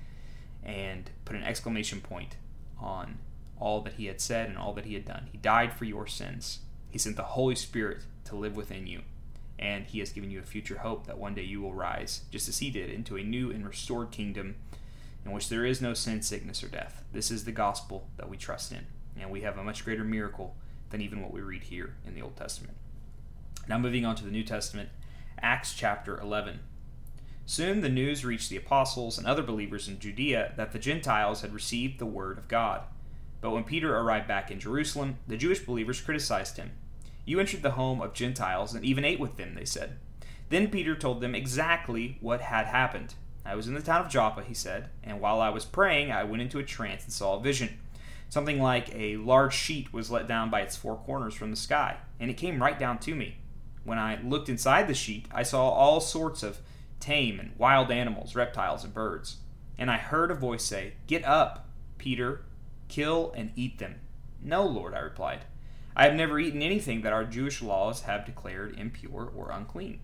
and 0.62 1.10
put 1.24 1.36
an 1.36 1.44
exclamation 1.44 2.00
point 2.00 2.36
on 2.78 3.18
all 3.58 3.80
that 3.80 3.94
he 3.94 4.06
had 4.06 4.20
said 4.20 4.48
and 4.48 4.58
all 4.58 4.74
that 4.74 4.84
he 4.84 4.94
had 4.94 5.04
done. 5.04 5.28
He 5.32 5.38
died 5.38 5.72
for 5.72 5.84
your 5.84 6.06
sins. 6.06 6.58
He 6.90 6.98
sent 6.98 7.16
the 7.16 7.22
Holy 7.22 7.54
Spirit 7.54 8.02
to 8.24 8.36
live 8.36 8.56
within 8.56 8.86
you. 8.86 9.02
And 9.58 9.86
he 9.86 10.00
has 10.00 10.12
given 10.12 10.30
you 10.30 10.38
a 10.38 10.42
future 10.42 10.78
hope 10.78 11.06
that 11.06 11.16
one 11.16 11.34
day 11.34 11.44
you 11.44 11.62
will 11.62 11.72
rise, 11.72 12.22
just 12.30 12.48
as 12.48 12.58
he 12.58 12.70
did, 12.70 12.90
into 12.90 13.16
a 13.16 13.22
new 13.22 13.50
and 13.50 13.66
restored 13.66 14.10
kingdom 14.10 14.56
in 15.26 15.32
which 15.32 15.48
there 15.48 15.66
is 15.66 15.82
no 15.82 15.92
sin, 15.92 16.22
sickness, 16.22 16.62
or 16.62 16.68
death. 16.68 17.02
This 17.12 17.32
is 17.32 17.44
the 17.44 17.52
gospel 17.52 18.08
that 18.16 18.30
we 18.30 18.36
trust 18.36 18.70
in. 18.70 18.86
And 19.20 19.28
we 19.28 19.40
have 19.40 19.58
a 19.58 19.64
much 19.64 19.84
greater 19.84 20.04
miracle 20.04 20.54
than 20.90 21.00
even 21.00 21.20
what 21.20 21.32
we 21.32 21.40
read 21.40 21.64
here 21.64 21.96
in 22.06 22.14
the 22.14 22.22
Old 22.22 22.36
Testament. 22.36 22.76
Now, 23.68 23.76
moving 23.76 24.06
on 24.06 24.14
to 24.16 24.24
the 24.24 24.30
New 24.30 24.44
Testament, 24.44 24.88
Acts 25.42 25.74
chapter 25.74 26.20
11. 26.20 26.60
Soon 27.44 27.80
the 27.80 27.88
news 27.88 28.24
reached 28.24 28.50
the 28.50 28.56
apostles 28.56 29.18
and 29.18 29.26
other 29.26 29.42
believers 29.42 29.88
in 29.88 29.98
Judea 29.98 30.52
that 30.56 30.70
the 30.70 30.78
Gentiles 30.78 31.40
had 31.40 31.52
received 31.52 31.98
the 31.98 32.06
word 32.06 32.38
of 32.38 32.48
God. 32.48 32.82
But 33.40 33.50
when 33.50 33.64
Peter 33.64 33.96
arrived 33.96 34.28
back 34.28 34.52
in 34.52 34.60
Jerusalem, 34.60 35.18
the 35.26 35.36
Jewish 35.36 35.60
believers 35.60 36.00
criticized 36.00 36.56
him. 36.56 36.70
You 37.24 37.40
entered 37.40 37.62
the 37.62 37.72
home 37.72 38.00
of 38.00 38.14
Gentiles 38.14 38.74
and 38.74 38.84
even 38.84 39.04
ate 39.04 39.20
with 39.20 39.36
them, 39.36 39.54
they 39.56 39.64
said. 39.64 39.98
Then 40.50 40.68
Peter 40.68 40.94
told 40.94 41.20
them 41.20 41.34
exactly 41.34 42.18
what 42.20 42.40
had 42.40 42.66
happened. 42.66 43.14
I 43.46 43.54
was 43.54 43.68
in 43.68 43.74
the 43.74 43.80
town 43.80 44.00
of 44.04 44.10
Joppa, 44.10 44.42
he 44.42 44.54
said, 44.54 44.90
and 45.04 45.20
while 45.20 45.40
I 45.40 45.50
was 45.50 45.64
praying, 45.64 46.10
I 46.10 46.24
went 46.24 46.42
into 46.42 46.58
a 46.58 46.64
trance 46.64 47.04
and 47.04 47.12
saw 47.12 47.36
a 47.36 47.40
vision. 47.40 47.78
Something 48.28 48.60
like 48.60 48.92
a 48.92 49.18
large 49.18 49.54
sheet 49.54 49.92
was 49.92 50.10
let 50.10 50.26
down 50.26 50.50
by 50.50 50.62
its 50.62 50.74
four 50.74 50.96
corners 50.96 51.34
from 51.34 51.50
the 51.50 51.56
sky, 51.56 51.98
and 52.18 52.28
it 52.28 52.36
came 52.36 52.60
right 52.60 52.78
down 52.78 52.98
to 52.98 53.14
me. 53.14 53.36
When 53.84 53.98
I 53.98 54.20
looked 54.20 54.48
inside 54.48 54.88
the 54.88 54.94
sheet, 54.94 55.26
I 55.32 55.44
saw 55.44 55.68
all 55.68 56.00
sorts 56.00 56.42
of 56.42 56.58
tame 56.98 57.38
and 57.38 57.52
wild 57.56 57.92
animals, 57.92 58.34
reptiles, 58.34 58.82
and 58.82 58.92
birds. 58.92 59.36
And 59.78 59.92
I 59.92 59.96
heard 59.96 60.32
a 60.32 60.34
voice 60.34 60.64
say, 60.64 60.94
Get 61.06 61.24
up, 61.24 61.68
Peter, 61.98 62.42
kill 62.88 63.32
and 63.36 63.52
eat 63.54 63.78
them. 63.78 64.00
No, 64.42 64.66
Lord, 64.66 64.92
I 64.92 64.98
replied. 64.98 65.44
I 65.94 66.04
have 66.04 66.14
never 66.14 66.40
eaten 66.40 66.62
anything 66.62 67.02
that 67.02 67.12
our 67.12 67.24
Jewish 67.24 67.62
laws 67.62 68.02
have 68.02 68.26
declared 68.26 68.76
impure 68.76 69.32
or 69.36 69.50
unclean. 69.50 70.00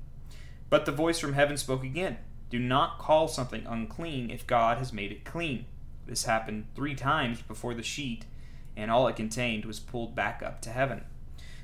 But 0.70 0.86
the 0.86 0.92
voice 0.92 1.18
from 1.18 1.32
heaven 1.32 1.56
spoke 1.56 1.82
again 1.82 2.18
Do 2.52 2.58
not 2.58 2.98
call 2.98 3.28
something 3.28 3.64
unclean 3.66 4.30
if 4.30 4.46
God 4.46 4.76
has 4.76 4.92
made 4.92 5.10
it 5.10 5.24
clean. 5.24 5.64
This 6.06 6.24
happened 6.24 6.66
three 6.74 6.94
times 6.94 7.40
before 7.40 7.72
the 7.72 7.82
sheet 7.82 8.26
and 8.76 8.90
all 8.90 9.08
it 9.08 9.16
contained 9.16 9.64
was 9.64 9.80
pulled 9.80 10.14
back 10.14 10.42
up 10.42 10.60
to 10.60 10.68
heaven. 10.70 11.04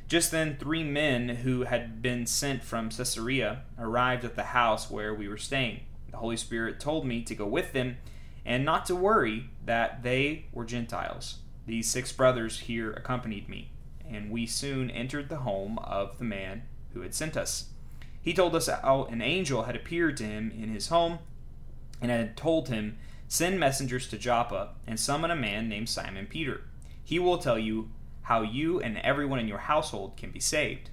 Just 0.08 0.30
then, 0.30 0.56
three 0.56 0.82
men 0.82 1.28
who 1.28 1.64
had 1.64 2.00
been 2.00 2.24
sent 2.24 2.64
from 2.64 2.88
Caesarea 2.88 3.64
arrived 3.78 4.24
at 4.24 4.34
the 4.34 4.44
house 4.44 4.90
where 4.90 5.12
we 5.12 5.28
were 5.28 5.36
staying. 5.36 5.80
The 6.10 6.16
Holy 6.16 6.38
Spirit 6.38 6.80
told 6.80 7.04
me 7.04 7.20
to 7.22 7.34
go 7.34 7.44
with 7.46 7.74
them 7.74 7.98
and 8.46 8.64
not 8.64 8.86
to 8.86 8.96
worry 8.96 9.50
that 9.66 10.02
they 10.02 10.46
were 10.54 10.64
Gentiles. 10.64 11.40
These 11.66 11.90
six 11.90 12.12
brothers 12.12 12.60
here 12.60 12.94
accompanied 12.94 13.46
me, 13.46 13.72
and 14.08 14.30
we 14.30 14.46
soon 14.46 14.90
entered 14.90 15.28
the 15.28 15.40
home 15.40 15.78
of 15.80 16.16
the 16.16 16.24
man 16.24 16.62
who 16.94 17.02
had 17.02 17.14
sent 17.14 17.36
us. 17.36 17.66
He 18.22 18.34
told 18.34 18.54
us 18.54 18.68
how 18.68 19.04
an 19.04 19.22
angel 19.22 19.64
had 19.64 19.76
appeared 19.76 20.16
to 20.18 20.24
him 20.24 20.50
in 20.50 20.70
his 20.70 20.88
home 20.88 21.18
and 22.00 22.10
had 22.10 22.36
told 22.36 22.68
him, 22.68 22.98
Send 23.28 23.60
messengers 23.60 24.08
to 24.08 24.18
Joppa 24.18 24.70
and 24.86 24.98
summon 24.98 25.30
a 25.30 25.36
man 25.36 25.68
named 25.68 25.88
Simon 25.88 26.26
Peter. 26.26 26.62
He 27.04 27.18
will 27.18 27.38
tell 27.38 27.58
you 27.58 27.90
how 28.22 28.42
you 28.42 28.80
and 28.80 28.98
everyone 28.98 29.38
in 29.38 29.48
your 29.48 29.58
household 29.58 30.16
can 30.16 30.30
be 30.30 30.40
saved. 30.40 30.90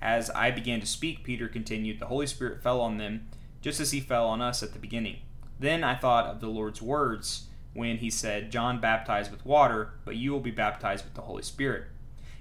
As 0.00 0.30
I 0.30 0.50
began 0.50 0.80
to 0.80 0.86
speak, 0.86 1.24
Peter 1.24 1.48
continued, 1.48 1.98
the 1.98 2.06
Holy 2.06 2.26
Spirit 2.26 2.62
fell 2.62 2.80
on 2.80 2.98
them, 2.98 3.28
just 3.60 3.80
as 3.80 3.92
he 3.92 4.00
fell 4.00 4.28
on 4.28 4.40
us 4.40 4.62
at 4.62 4.72
the 4.72 4.78
beginning. 4.78 5.18
Then 5.58 5.82
I 5.82 5.94
thought 5.94 6.26
of 6.26 6.40
the 6.40 6.48
Lord's 6.48 6.82
words 6.82 7.46
when 7.72 7.98
he 7.98 8.10
said, 8.10 8.50
John 8.50 8.80
baptized 8.80 9.30
with 9.30 9.46
water, 9.46 9.94
but 10.04 10.16
you 10.16 10.32
will 10.32 10.40
be 10.40 10.50
baptized 10.50 11.04
with 11.04 11.14
the 11.14 11.22
Holy 11.22 11.42
Spirit. 11.42 11.84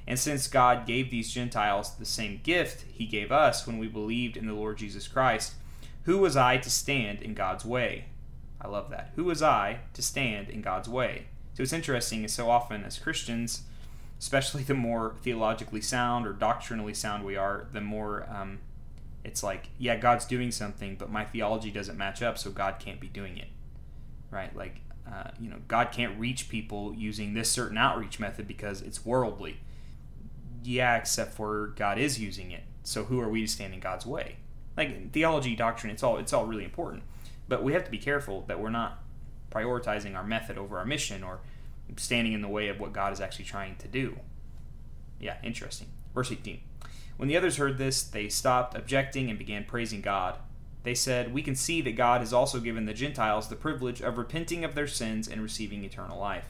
And 0.08 0.20
since 0.20 0.48
God 0.48 0.86
gave 0.86 1.10
these 1.10 1.32
Gentiles 1.32 1.96
the 1.96 2.06
same 2.06 2.40
gift 2.44 2.86
he 2.92 3.06
gave 3.06 3.32
us 3.32 3.66
when 3.66 3.80
we 3.80 3.88
believed 3.88 4.38
in 4.38 4.46
the 4.46 4.54
Lord 4.54 4.78
Jesus 4.78 5.08
Christ, 5.08 5.54
who 6.04 6.20
was 6.20 6.38
I 6.38 6.58
to 6.58 6.70
stand 6.70 7.22
in 7.22 7.34
God's 7.34 7.66
way? 7.66 8.06
I 8.62 8.68
love 8.68 8.90
that. 8.92 9.12
Who 9.16 9.26
was 9.26 9.42
I 9.42 9.80
to 9.94 10.02
stand 10.02 10.50
in 10.50 10.62
God's 10.62 10.88
way? 10.88 11.28
So 11.56 11.64
it's 11.64 11.74
interesting 11.74 12.28
so 12.28 12.50
often 12.50 12.84
as 12.84 13.00
Christians, 13.00 13.64
especially 14.20 14.64
the 14.64 14.74
more 14.74 15.16
theologically 15.22 15.82
sound 15.82 16.28
or 16.28 16.34
doctrinally 16.34 16.94
sound 16.94 17.26
we 17.26 17.36
are, 17.36 17.68
the 17.72 17.82
more 17.82 18.28
um, 18.30 18.60
it's 19.26 19.42
like, 19.42 19.70
yeah, 19.80 19.98
God's 19.98 20.26
doing 20.26 20.52
something, 20.52 20.96
but 20.96 21.12
my 21.12 21.26
theology 21.26 21.72
doesn't 21.72 21.98
match 21.98 22.22
up, 22.22 22.38
so 22.38 22.52
God 22.52 22.76
can't 22.78 23.00
be 23.00 23.08
doing 23.08 23.38
it, 23.38 23.48
right? 24.30 24.56
Like, 24.56 24.82
uh, 25.12 25.32
you 25.40 25.50
know, 25.50 25.58
God 25.68 25.92
can't 25.92 26.20
reach 26.20 26.48
people 26.48 26.94
using 26.94 27.34
this 27.34 27.50
certain 27.50 27.78
outreach 27.78 28.20
method 28.20 28.48
because 28.48 28.82
it's 28.82 29.04
worldly. 29.04 29.58
Yeah, 30.66 30.98
except 30.98 31.34
for 31.34 31.68
God 31.76 32.00
is 32.00 32.20
using 32.20 32.50
it. 32.50 32.64
So 32.82 33.04
who 33.04 33.20
are 33.20 33.30
we 33.30 33.42
to 33.42 33.48
stand 33.48 33.76
in 33.76 33.80
God's 33.80 34.06
way? 34.06 34.38
Like 34.76 35.12
theology, 35.12 35.56
doctrine, 35.56 35.92
it's 35.92 36.02
all 36.02 36.18
it's 36.18 36.34
all 36.34 36.46
really 36.46 36.64
important, 36.64 37.04
but 37.48 37.64
we 37.64 37.74
have 37.74 37.86
to 37.86 37.92
be 37.92 38.00
careful 38.00 38.44
that 38.48 38.60
we're 38.60 38.72
not 38.72 39.04
prioritizing 39.52 40.16
our 40.16 40.24
method 40.24 40.58
over 40.58 40.80
our 40.80 40.86
mission 40.86 41.24
or 41.24 41.40
standing 41.98 42.34
in 42.34 42.42
the 42.42 42.48
way 42.48 42.68
of 42.68 42.80
what 42.80 42.94
God 42.94 43.14
is 43.14 43.22
actually 43.22 43.46
trying 43.46 43.76
to 43.78 43.88
do. 43.88 44.18
Yeah, 45.20 45.38
interesting. 45.44 45.88
Verse 46.14 46.32
18. 46.32 46.60
When 47.18 47.30
the 47.30 47.38
others 47.38 47.58
heard 47.58 47.78
this, 47.78 48.02
they 48.04 48.28
stopped 48.28 48.76
objecting 48.76 49.30
and 49.30 49.38
began 49.38 49.66
praising 49.66 50.02
God. 50.02 50.40
They 50.84 50.96
said, 50.96 51.34
We 51.34 51.44
can 51.44 51.56
see 51.56 51.82
that 51.82 51.96
God 51.96 52.22
has 52.22 52.34
also 52.34 52.60
given 52.60 52.86
the 52.86 52.94
Gentiles 52.94 53.48
the 53.48 53.56
privilege 53.56 54.02
of 54.02 54.18
repenting 54.18 54.66
of 54.66 54.74
their 54.74 54.88
sins 54.88 55.28
and 55.28 55.42
receiving 55.42 55.84
eternal 55.84 56.20
life. 56.20 56.50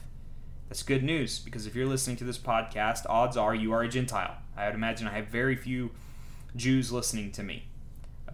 That's 0.68 0.82
good 0.82 1.04
news 1.04 1.38
because 1.38 1.66
if 1.66 1.74
you're 1.74 1.86
listening 1.86 2.16
to 2.16 2.24
this 2.24 2.38
podcast, 2.38 3.06
odds 3.08 3.36
are 3.36 3.54
you 3.54 3.72
are 3.72 3.82
a 3.82 3.88
Gentile. 3.88 4.36
I 4.56 4.66
would 4.66 4.74
imagine 4.74 5.06
I 5.06 5.12
have 5.12 5.28
very 5.28 5.54
few 5.54 5.92
Jews 6.56 6.90
listening 6.90 7.30
to 7.32 7.42
me. 7.42 7.68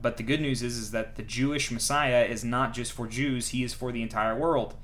But 0.00 0.16
the 0.16 0.22
good 0.22 0.40
news 0.40 0.62
is, 0.62 0.76
is 0.76 0.90
that 0.92 1.16
the 1.16 1.22
Jewish 1.22 1.70
Messiah 1.70 2.24
is 2.24 2.44
not 2.44 2.72
just 2.72 2.92
for 2.92 3.06
Jews, 3.06 3.48
he 3.48 3.62
is 3.62 3.74
for 3.74 3.92
the 3.92 4.02
entire 4.02 4.36
world. 4.36 4.74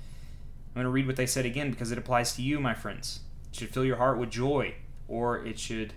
I'm 0.69 0.75
going 0.75 0.85
to 0.85 0.91
read 0.91 1.07
what 1.07 1.17
they 1.17 1.27
said 1.27 1.47
again 1.47 1.71
because 1.71 1.91
it 1.91 1.99
applies 1.99 2.37
to 2.37 2.43
you, 2.43 2.61
my 2.61 2.75
friends. 2.75 3.21
It 3.51 3.57
should 3.57 3.71
fill 3.71 3.85
your 3.85 3.97
heart 3.97 4.19
with 4.19 4.31
joy, 4.31 4.75
or 5.09 5.45
it 5.45 5.59
should 5.59 5.95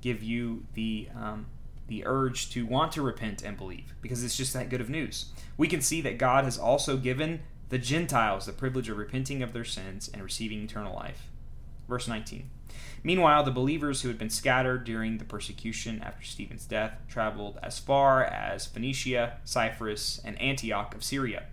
give 0.00 0.22
you 0.22 0.64
the 0.74 1.08
um, 1.16 1.46
the 1.86 2.04
urge 2.04 2.50
to 2.50 2.66
want 2.66 2.92
to 2.92 3.02
repent 3.02 3.42
and 3.42 3.56
believe 3.56 3.94
because 4.02 4.22
it's 4.22 4.36
just 4.36 4.52
that 4.52 4.68
good 4.68 4.80
of 4.80 4.90
news. 4.90 5.32
We 5.56 5.68
can 5.68 5.80
see 5.80 6.02
that 6.02 6.18
God 6.18 6.44
has 6.44 6.58
also 6.58 6.98
given 6.98 7.40
the 7.68 7.78
Gentiles 7.78 8.46
the 8.46 8.52
privilege 8.52 8.88
of 8.88 8.96
repenting 8.96 9.42
of 9.42 9.52
their 9.52 9.64
sins 9.64 10.08
and 10.12 10.22
receiving 10.22 10.62
eternal 10.62 10.94
life. 10.94 11.28
Verse 11.88 12.08
19. 12.08 12.50
Meanwhile, 13.02 13.44
the 13.44 13.50
believers 13.50 14.02
who 14.02 14.08
had 14.08 14.18
been 14.18 14.30
scattered 14.30 14.84
during 14.84 15.18
the 15.18 15.24
persecution 15.24 16.02
after 16.02 16.24
Stephen's 16.24 16.66
death 16.66 16.98
traveled 17.08 17.58
as 17.62 17.78
far 17.78 18.24
as 18.24 18.66
Phoenicia, 18.66 19.38
Cyprus, 19.44 20.20
and 20.24 20.40
Antioch 20.40 20.94
of 20.94 21.04
Syria. 21.04 21.44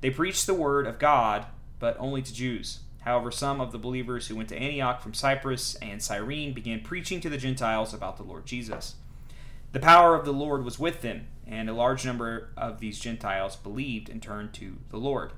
They 0.00 0.10
preached 0.10 0.46
the 0.46 0.54
word 0.54 0.86
of 0.86 0.98
God, 0.98 1.46
but 1.78 1.96
only 1.98 2.22
to 2.22 2.34
Jews. 2.34 2.80
However, 3.00 3.30
some 3.30 3.60
of 3.60 3.72
the 3.72 3.78
believers 3.78 4.26
who 4.26 4.36
went 4.36 4.50
to 4.50 4.58
Antioch 4.58 5.00
from 5.00 5.14
Cyprus 5.14 5.74
and 5.76 6.02
Cyrene 6.02 6.52
began 6.52 6.80
preaching 6.80 7.20
to 7.20 7.30
the 7.30 7.38
Gentiles 7.38 7.94
about 7.94 8.16
the 8.16 8.22
Lord 8.22 8.44
Jesus. 8.44 8.96
The 9.72 9.80
power 9.80 10.14
of 10.14 10.24
the 10.24 10.32
Lord 10.32 10.64
was 10.64 10.78
with 10.78 11.00
them, 11.00 11.28
and 11.46 11.70
a 11.70 11.74
large 11.74 12.04
number 12.04 12.50
of 12.56 12.80
these 12.80 12.98
Gentiles 12.98 13.56
believed 13.56 14.08
and 14.08 14.20
turned 14.20 14.52
to 14.54 14.78
the 14.90 14.98
Lord. 14.98 15.32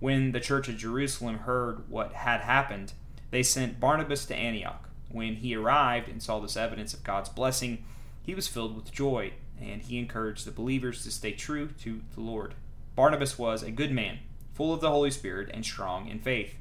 When 0.00 0.32
the 0.32 0.40
church 0.40 0.68
at 0.68 0.76
Jerusalem 0.76 1.38
heard 1.40 1.88
what 1.88 2.12
had 2.12 2.40
happened, 2.40 2.92
they 3.30 3.42
sent 3.42 3.80
Barnabas 3.80 4.26
to 4.26 4.36
Antioch. 4.36 4.88
When 5.08 5.36
he 5.36 5.54
arrived 5.54 6.08
and 6.08 6.22
saw 6.22 6.40
this 6.40 6.56
evidence 6.56 6.92
of 6.94 7.04
God's 7.04 7.28
blessing, 7.28 7.84
he 8.22 8.34
was 8.34 8.48
filled 8.48 8.76
with 8.76 8.92
joy, 8.92 9.32
and 9.60 9.82
he 9.82 9.98
encouraged 9.98 10.44
the 10.44 10.50
believers 10.50 11.02
to 11.04 11.10
stay 11.10 11.32
true 11.32 11.70
to 11.82 12.02
the 12.14 12.20
Lord. 12.20 12.54
Barnabas 12.94 13.38
was 13.38 13.62
a 13.62 13.70
good 13.70 13.92
man, 13.92 14.18
full 14.54 14.74
of 14.74 14.80
the 14.80 14.90
Holy 14.90 15.10
Spirit 15.10 15.50
and 15.52 15.64
strong 15.64 16.08
in 16.08 16.18
faith 16.18 16.56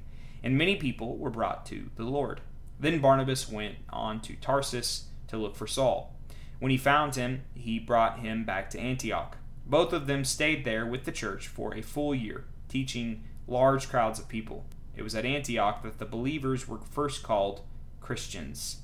and 0.45 0.59
many 0.59 0.75
people 0.75 1.17
were 1.17 1.31
brought 1.31 1.65
to 1.65 1.89
the 1.95 2.03
Lord. 2.03 2.39
Then 2.79 3.01
Barnabas 3.01 3.49
went 3.49 3.77
on 3.89 4.21
to 4.21 4.35
Tarsus 4.35 5.05
to 5.27 5.37
look 5.37 5.55
for 5.55 5.65
Saul. 5.65 6.13
When 6.59 6.69
he 6.69 6.77
found 6.77 7.15
him, 7.15 7.41
he 7.55 7.79
brought 7.79 8.19
him 8.19 8.45
back 8.45 8.69
to 8.69 8.79
Antioch. 8.79 9.37
Both 9.65 9.91
of 9.91 10.05
them 10.05 10.23
stayed 10.23 10.63
there 10.63 10.85
with 10.85 11.05
the 11.05 11.11
church 11.11 11.47
for 11.47 11.73
a 11.73 11.81
full 11.81 12.13
year, 12.13 12.45
teaching 12.75 13.23
large 13.47 13.87
crowds 13.87 14.19
of 14.19 14.27
people. 14.27 14.65
It 14.97 15.01
was 15.01 15.15
at 15.15 15.23
Antioch 15.23 15.81
that 15.83 15.97
the 15.97 16.05
believers 16.05 16.67
were 16.67 16.77
first 16.77 17.23
called 17.23 17.61
Christians. 18.01 18.81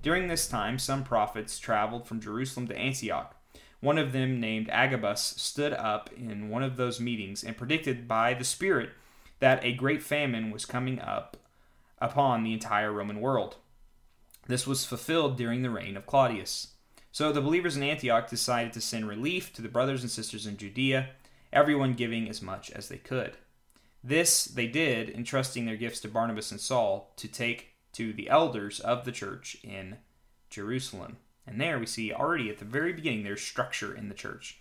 During 0.00 0.26
this 0.26 0.48
time, 0.48 0.78
some 0.78 1.04
prophets 1.04 1.58
traveled 1.58 2.06
from 2.06 2.18
Jerusalem 2.18 2.66
to 2.68 2.78
Antioch. 2.78 3.36
One 3.80 3.98
of 3.98 4.12
them, 4.12 4.40
named 4.40 4.70
Agabus, 4.70 5.34
stood 5.36 5.74
up 5.74 6.08
in 6.16 6.48
one 6.48 6.62
of 6.62 6.78
those 6.78 6.98
meetings 6.98 7.44
and 7.44 7.58
predicted 7.58 8.08
by 8.08 8.32
the 8.32 8.42
Spirit 8.42 8.88
that 9.40 9.62
a 9.62 9.74
great 9.74 10.02
famine 10.02 10.50
was 10.50 10.64
coming 10.64 10.98
up 10.98 11.36
upon 11.98 12.42
the 12.42 12.54
entire 12.54 12.90
Roman 12.90 13.20
world. 13.20 13.56
This 14.48 14.66
was 14.66 14.86
fulfilled 14.86 15.36
during 15.36 15.60
the 15.60 15.68
reign 15.68 15.98
of 15.98 16.06
Claudius. 16.06 16.68
So 17.12 17.32
the 17.32 17.42
believers 17.42 17.76
in 17.76 17.82
Antioch 17.82 18.30
decided 18.30 18.72
to 18.72 18.80
send 18.80 19.06
relief 19.06 19.52
to 19.52 19.60
the 19.60 19.68
brothers 19.68 20.00
and 20.00 20.10
sisters 20.10 20.46
in 20.46 20.56
Judea, 20.56 21.10
everyone 21.56 21.94
giving 21.94 22.28
as 22.28 22.42
much 22.42 22.70
as 22.70 22.88
they 22.88 22.98
could. 22.98 23.38
This 24.04 24.44
they 24.44 24.66
did, 24.66 25.08
entrusting 25.08 25.64
their 25.64 25.76
gifts 25.76 26.00
to 26.00 26.08
Barnabas 26.08 26.50
and 26.50 26.60
Saul 26.60 27.12
to 27.16 27.26
take 27.26 27.70
to 27.94 28.12
the 28.12 28.28
elders 28.28 28.78
of 28.78 29.04
the 29.06 29.10
church 29.10 29.56
in 29.64 29.96
Jerusalem. 30.50 31.16
And 31.46 31.58
there 31.58 31.78
we 31.78 31.86
see 31.86 32.12
already 32.12 32.50
at 32.50 32.58
the 32.58 32.66
very 32.66 32.92
beginning 32.92 33.24
there's 33.24 33.40
structure 33.40 33.94
in 33.94 34.08
the 34.08 34.14
church. 34.14 34.60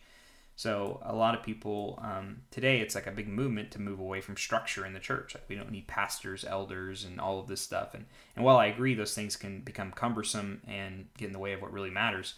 So 0.55 1.01
a 1.03 1.13
lot 1.13 1.35
of 1.35 1.43
people 1.43 1.99
um, 2.01 2.43
today, 2.49 2.79
it's 2.79 2.95
like 2.95 3.07
a 3.07 3.11
big 3.11 3.27
movement 3.27 3.71
to 3.71 3.81
move 3.81 3.99
away 3.99 4.21
from 4.21 4.37
structure 4.37 4.85
in 4.85 4.93
the 4.93 5.01
church. 5.01 5.35
Like 5.35 5.43
we 5.49 5.55
don't 5.55 5.71
need 5.71 5.87
pastors, 5.87 6.45
elders, 6.45 7.03
and 7.03 7.19
all 7.19 7.39
of 7.41 7.47
this 7.47 7.59
stuff. 7.59 7.93
And 7.93 8.05
and 8.37 8.45
while 8.45 8.57
I 8.57 8.67
agree 8.67 8.93
those 8.93 9.13
things 9.13 9.35
can 9.35 9.59
become 9.59 9.91
cumbersome 9.91 10.61
and 10.65 11.07
get 11.17 11.27
in 11.27 11.33
the 11.33 11.39
way 11.39 11.51
of 11.51 11.61
what 11.61 11.73
really 11.73 11.89
matters, 11.89 12.35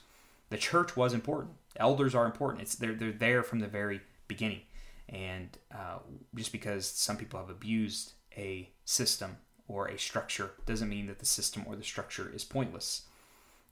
the 0.49 0.57
church 0.57 0.97
was 0.97 1.13
important. 1.13 1.53
Elders 1.75 2.15
are 2.15 2.25
important. 2.25 2.63
It's 2.63 2.75
they're 2.75 2.95
they're 2.95 3.11
there 3.11 3.43
from 3.43 3.59
the 3.59 3.67
very 3.67 4.01
beginning. 4.27 4.61
And 5.09 5.57
uh, 5.73 5.99
just 6.35 6.51
because 6.51 6.85
some 6.85 7.17
people 7.17 7.39
have 7.39 7.49
abused 7.49 8.13
a 8.35 8.69
system 8.85 9.37
or 9.67 9.87
a 9.87 9.97
structure 9.97 10.51
doesn't 10.65 10.89
mean 10.89 11.07
that 11.07 11.19
the 11.19 11.25
system 11.25 11.63
or 11.67 11.75
the 11.75 11.83
structure 11.83 12.31
is 12.33 12.43
pointless. 12.43 13.03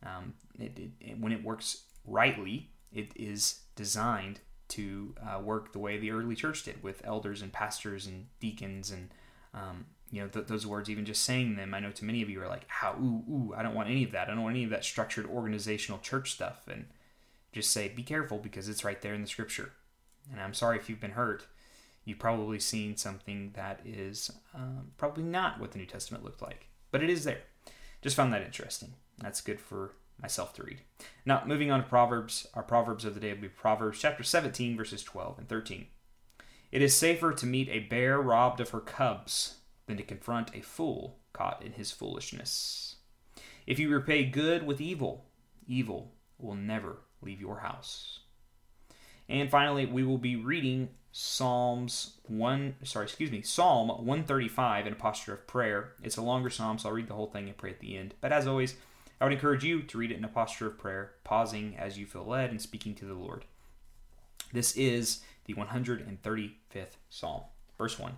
Um, 0.03 0.33
it, 0.59 0.77
it, 1.01 1.19
when 1.19 1.31
it 1.31 1.43
works 1.43 1.83
rightly, 2.05 2.69
it 2.93 3.12
is 3.15 3.59
designed 3.75 4.39
to 4.67 5.13
uh, 5.21 5.39
work 5.39 5.74
the 5.74 5.79
way 5.79 5.97
the 5.97 6.12
early 6.12 6.35
church 6.35 6.63
did 6.63 6.81
with 6.81 7.01
elders 7.05 7.41
and 7.41 7.51
pastors 7.51 8.07
and 8.07 8.27
deacons 8.39 8.91
and 8.91 9.09
um, 9.53 9.85
you 10.12 10.21
know, 10.21 10.27
th- 10.27 10.47
those 10.47 10.67
words, 10.67 10.89
even 10.89 11.05
just 11.05 11.24
saying 11.24 11.55
them, 11.55 11.74
I 11.74 11.79
know 11.79 11.91
to 11.91 12.05
many 12.05 12.21
of 12.21 12.29
you 12.29 12.41
are 12.41 12.47
like, 12.47 12.65
how, 12.67 12.93
ooh, 12.93 13.24
ooh, 13.29 13.53
I 13.55 13.63
don't 13.63 13.74
want 13.74 13.89
any 13.89 14.03
of 14.03 14.12
that. 14.12 14.27
I 14.27 14.33
don't 14.33 14.43
want 14.43 14.55
any 14.55 14.63
of 14.63 14.69
that 14.69 14.83
structured 14.83 15.25
organizational 15.25 16.00
church 16.00 16.31
stuff. 16.31 16.67
And 16.71 16.85
just 17.51 17.71
say, 17.71 17.88
be 17.88 18.03
careful 18.03 18.38
because 18.38 18.69
it's 18.69 18.83
right 18.83 19.01
there 19.01 19.13
in 19.13 19.21
the 19.21 19.27
scripture. 19.27 19.71
And 20.32 20.41
I'm 20.41 20.53
sorry 20.53 20.77
if 20.77 20.89
you've 20.89 21.00
been 21.00 21.12
hurt. 21.12 21.46
You've 22.03 22.20
probably 22.20 22.60
seen 22.60 22.98
something 22.98 23.51
that 23.55 23.82
is 23.84 24.32
um, 24.53 24.91
probably 24.98 25.24
not 25.24 25.60
what 25.60 25.72
the 25.72 25.79
New 25.79 25.86
Testament 25.86 26.24
looked 26.24 26.41
like, 26.41 26.67
but 26.91 27.03
it 27.03 27.10
is 27.10 27.24
there. 27.24 27.41
Just 28.01 28.15
found 28.15 28.32
that 28.34 28.44
interesting. 28.44 28.94
That's 29.17 29.41
good 29.41 29.60
for 29.60 29.94
myself 30.22 30.53
to 30.53 30.63
read. 30.63 30.82
Now, 31.25 31.44
moving 31.46 31.72
on 31.72 31.82
to 31.82 31.89
Proverbs, 31.89 32.48
our 32.53 32.63
Proverbs 32.63 33.05
of 33.05 33.15
the 33.15 33.20
day 33.20 33.34
will 33.34 33.41
be 33.41 33.50
Proverbs 33.50 34.00
chapter 34.00 34.24
17, 34.24 34.77
verses 34.77 35.03
12 35.03 35.39
and 35.39 35.50
13. 35.50 35.88
It 36.72 36.82
is 36.82 36.96
safer 36.96 37.34
to 37.34 37.46
meet 37.46 37.70
a 37.70 37.79
bear 37.79 38.20
robbed 38.22 38.60
of 38.60 38.70
her 38.70 38.82
cubs 38.82 39.55
than 39.88 39.98
to 39.98 40.03
confront 40.03 40.55
a 40.55 40.62
fool 40.62 41.20
caught 41.34 41.63
in 41.63 41.74
his 41.74 41.91
foolishness. 41.91 42.98
If 43.65 43.79
you 43.79 43.89
repay 43.89 44.25
good 44.25 44.63
with 44.63 44.82
evil, 44.82 45.25
evil 45.67 46.13
will 46.38 46.55
never 46.55 46.98
leave 47.22 47.41
your 47.41 47.60
house. 47.60 48.20
And 49.27 49.50
finally, 49.50 49.86
we 49.86 50.03
will 50.03 50.17
be 50.17 50.36
reading 50.36 50.89
Psalms 51.12 52.17
1, 52.27 52.75
sorry, 52.84 53.05
excuse 53.05 53.32
me, 53.32 53.41
Psalm 53.41 53.88
135 53.88 54.88
in 54.88 54.94
a 54.94 54.96
posture 54.96 55.34
of 55.34 55.48
prayer. 55.48 55.94
It's 56.03 56.17
a 56.17 56.22
longer 56.22 56.50
psalm, 56.50 56.77
so 56.77 56.89
I'll 56.89 56.96
read 56.96 57.08
the 57.08 57.13
whole 57.13 57.27
thing 57.27 57.48
and 57.48 57.58
pray 57.58 57.72
at 57.72 57.79
the 57.79 57.98
end. 57.98 58.13
But 58.22 58.34
as 58.34 58.48
always, 58.48 58.75
I 59.20 59.24
would 59.24 59.34
encourage 59.34 59.63
you 59.63 59.82
to 59.82 59.98
read 59.98 60.12
it 60.12 60.17
in 60.17 60.25
a 60.25 60.29
posture 60.29 60.67
of 60.67 60.77
prayer, 60.77 61.13
pausing 61.24 61.75
as 61.77 61.98
you 61.98 62.05
feel 62.05 62.25
led 62.25 62.51
and 62.51 62.62
speaking 62.62 62.96
to 62.96 63.05
the 63.05 63.13
Lord. 63.13 63.46
This 64.51 64.75
is 64.75 65.22
the 65.46 65.53
135th 65.53 66.98
Psalm. 67.10 67.41
Verse 67.77 67.98
1 67.98 68.17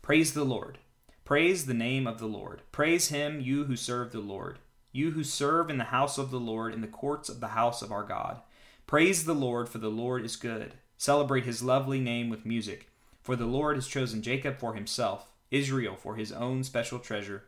Praise 0.00 0.32
the 0.32 0.44
Lord. 0.44 0.78
Praise 1.24 1.66
the 1.66 1.74
name 1.74 2.06
of 2.06 2.18
the 2.18 2.26
Lord. 2.26 2.62
Praise 2.72 3.08
him, 3.08 3.40
you 3.40 3.64
who 3.64 3.76
serve 3.76 4.10
the 4.10 4.20
Lord. 4.20 4.58
You 4.90 5.12
who 5.12 5.22
serve 5.22 5.70
in 5.70 5.78
the 5.78 5.84
house 5.84 6.18
of 6.18 6.30
the 6.30 6.40
Lord, 6.40 6.74
in 6.74 6.80
the 6.80 6.86
courts 6.86 7.28
of 7.28 7.40
the 7.40 7.48
house 7.48 7.80
of 7.82 7.92
our 7.92 8.02
God. 8.02 8.40
Praise 8.92 9.24
the 9.24 9.32
Lord, 9.32 9.70
for 9.70 9.78
the 9.78 9.88
Lord 9.88 10.22
is 10.22 10.36
good. 10.36 10.74
Celebrate 10.98 11.46
his 11.46 11.62
lovely 11.62 11.98
name 11.98 12.28
with 12.28 12.44
music. 12.44 12.90
For 13.22 13.36
the 13.36 13.46
Lord 13.46 13.76
has 13.76 13.86
chosen 13.86 14.20
Jacob 14.20 14.58
for 14.58 14.74
himself, 14.74 15.30
Israel 15.50 15.96
for 15.96 16.16
his 16.16 16.30
own 16.30 16.62
special 16.62 16.98
treasure. 16.98 17.44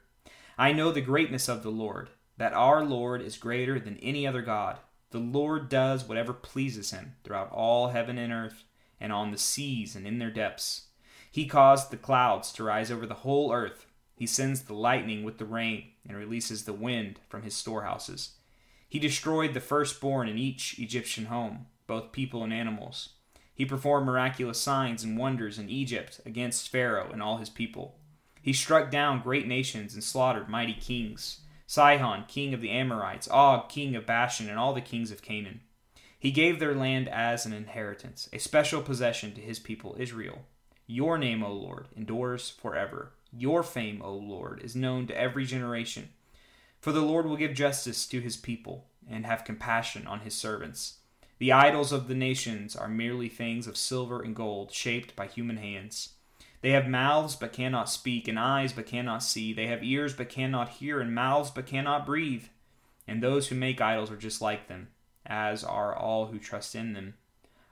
I 0.56 0.72
know 0.72 0.90
the 0.90 1.02
greatness 1.02 1.46
of 1.46 1.62
the 1.62 1.68
Lord, 1.68 2.08
that 2.38 2.54
our 2.54 2.82
Lord 2.82 3.20
is 3.20 3.36
greater 3.36 3.78
than 3.78 3.98
any 3.98 4.26
other 4.26 4.40
God. 4.40 4.78
The 5.10 5.18
Lord 5.18 5.68
does 5.68 6.08
whatever 6.08 6.32
pleases 6.32 6.92
him 6.92 7.16
throughout 7.24 7.52
all 7.52 7.88
heaven 7.88 8.16
and 8.16 8.32
earth, 8.32 8.64
and 8.98 9.12
on 9.12 9.30
the 9.30 9.36
seas 9.36 9.94
and 9.94 10.06
in 10.06 10.20
their 10.20 10.30
depths. 10.30 10.86
He 11.30 11.44
caused 11.44 11.90
the 11.90 11.98
clouds 11.98 12.52
to 12.52 12.64
rise 12.64 12.90
over 12.90 13.04
the 13.04 13.16
whole 13.16 13.52
earth. 13.52 13.84
He 14.16 14.26
sends 14.26 14.62
the 14.62 14.72
lightning 14.72 15.24
with 15.24 15.36
the 15.36 15.44
rain 15.44 15.88
and 16.08 16.16
releases 16.16 16.64
the 16.64 16.72
wind 16.72 17.20
from 17.28 17.42
his 17.42 17.54
storehouses. 17.54 18.30
He 18.94 19.00
destroyed 19.00 19.54
the 19.54 19.60
firstborn 19.60 20.28
in 20.28 20.38
each 20.38 20.78
Egyptian 20.78 21.24
home, 21.24 21.66
both 21.88 22.12
people 22.12 22.44
and 22.44 22.52
animals. 22.52 23.08
He 23.52 23.64
performed 23.64 24.06
miraculous 24.06 24.60
signs 24.60 25.02
and 25.02 25.18
wonders 25.18 25.58
in 25.58 25.68
Egypt 25.68 26.20
against 26.24 26.68
Pharaoh 26.68 27.10
and 27.12 27.20
all 27.20 27.38
his 27.38 27.50
people. 27.50 27.96
He 28.40 28.52
struck 28.52 28.92
down 28.92 29.20
great 29.20 29.48
nations 29.48 29.94
and 29.94 30.04
slaughtered 30.04 30.48
mighty 30.48 30.74
kings 30.74 31.40
Sihon, 31.66 32.26
king 32.28 32.54
of 32.54 32.60
the 32.60 32.70
Amorites, 32.70 33.26
Og, 33.32 33.68
king 33.68 33.96
of 33.96 34.06
Bashan, 34.06 34.48
and 34.48 34.60
all 34.60 34.72
the 34.72 34.80
kings 34.80 35.10
of 35.10 35.22
Canaan. 35.22 35.62
He 36.16 36.30
gave 36.30 36.60
their 36.60 36.76
land 36.76 37.08
as 37.08 37.46
an 37.46 37.52
inheritance, 37.52 38.28
a 38.32 38.38
special 38.38 38.80
possession 38.80 39.34
to 39.34 39.40
his 39.40 39.58
people 39.58 39.96
Israel. 39.98 40.42
Your 40.86 41.18
name, 41.18 41.42
O 41.42 41.52
Lord, 41.52 41.88
endures 41.96 42.48
forever. 42.48 43.10
Your 43.32 43.64
fame, 43.64 44.00
O 44.04 44.14
Lord, 44.14 44.62
is 44.62 44.76
known 44.76 45.08
to 45.08 45.18
every 45.20 45.46
generation. 45.46 46.10
For 46.84 46.92
the 46.92 47.00
Lord 47.00 47.24
will 47.24 47.38
give 47.38 47.54
justice 47.54 48.06
to 48.08 48.20
his 48.20 48.36
people 48.36 48.84
and 49.08 49.24
have 49.24 49.46
compassion 49.46 50.06
on 50.06 50.20
his 50.20 50.34
servants. 50.34 50.98
The 51.38 51.50
idols 51.50 51.92
of 51.92 52.08
the 52.08 52.14
nations 52.14 52.76
are 52.76 52.88
merely 52.88 53.30
things 53.30 53.66
of 53.66 53.78
silver 53.78 54.20
and 54.20 54.36
gold, 54.36 54.70
shaped 54.70 55.16
by 55.16 55.26
human 55.26 55.56
hands. 55.56 56.10
They 56.60 56.72
have 56.72 56.86
mouths 56.86 57.36
but 57.36 57.54
cannot 57.54 57.88
speak, 57.88 58.28
and 58.28 58.38
eyes 58.38 58.74
but 58.74 58.84
cannot 58.84 59.22
see. 59.22 59.54
They 59.54 59.66
have 59.68 59.82
ears 59.82 60.12
but 60.12 60.28
cannot 60.28 60.68
hear, 60.68 61.00
and 61.00 61.14
mouths 61.14 61.50
but 61.50 61.64
cannot 61.64 62.04
breathe. 62.04 62.44
And 63.08 63.22
those 63.22 63.48
who 63.48 63.54
make 63.54 63.80
idols 63.80 64.10
are 64.10 64.16
just 64.16 64.42
like 64.42 64.68
them, 64.68 64.88
as 65.24 65.64
are 65.64 65.96
all 65.96 66.26
who 66.26 66.38
trust 66.38 66.74
in 66.74 66.92
them. 66.92 67.14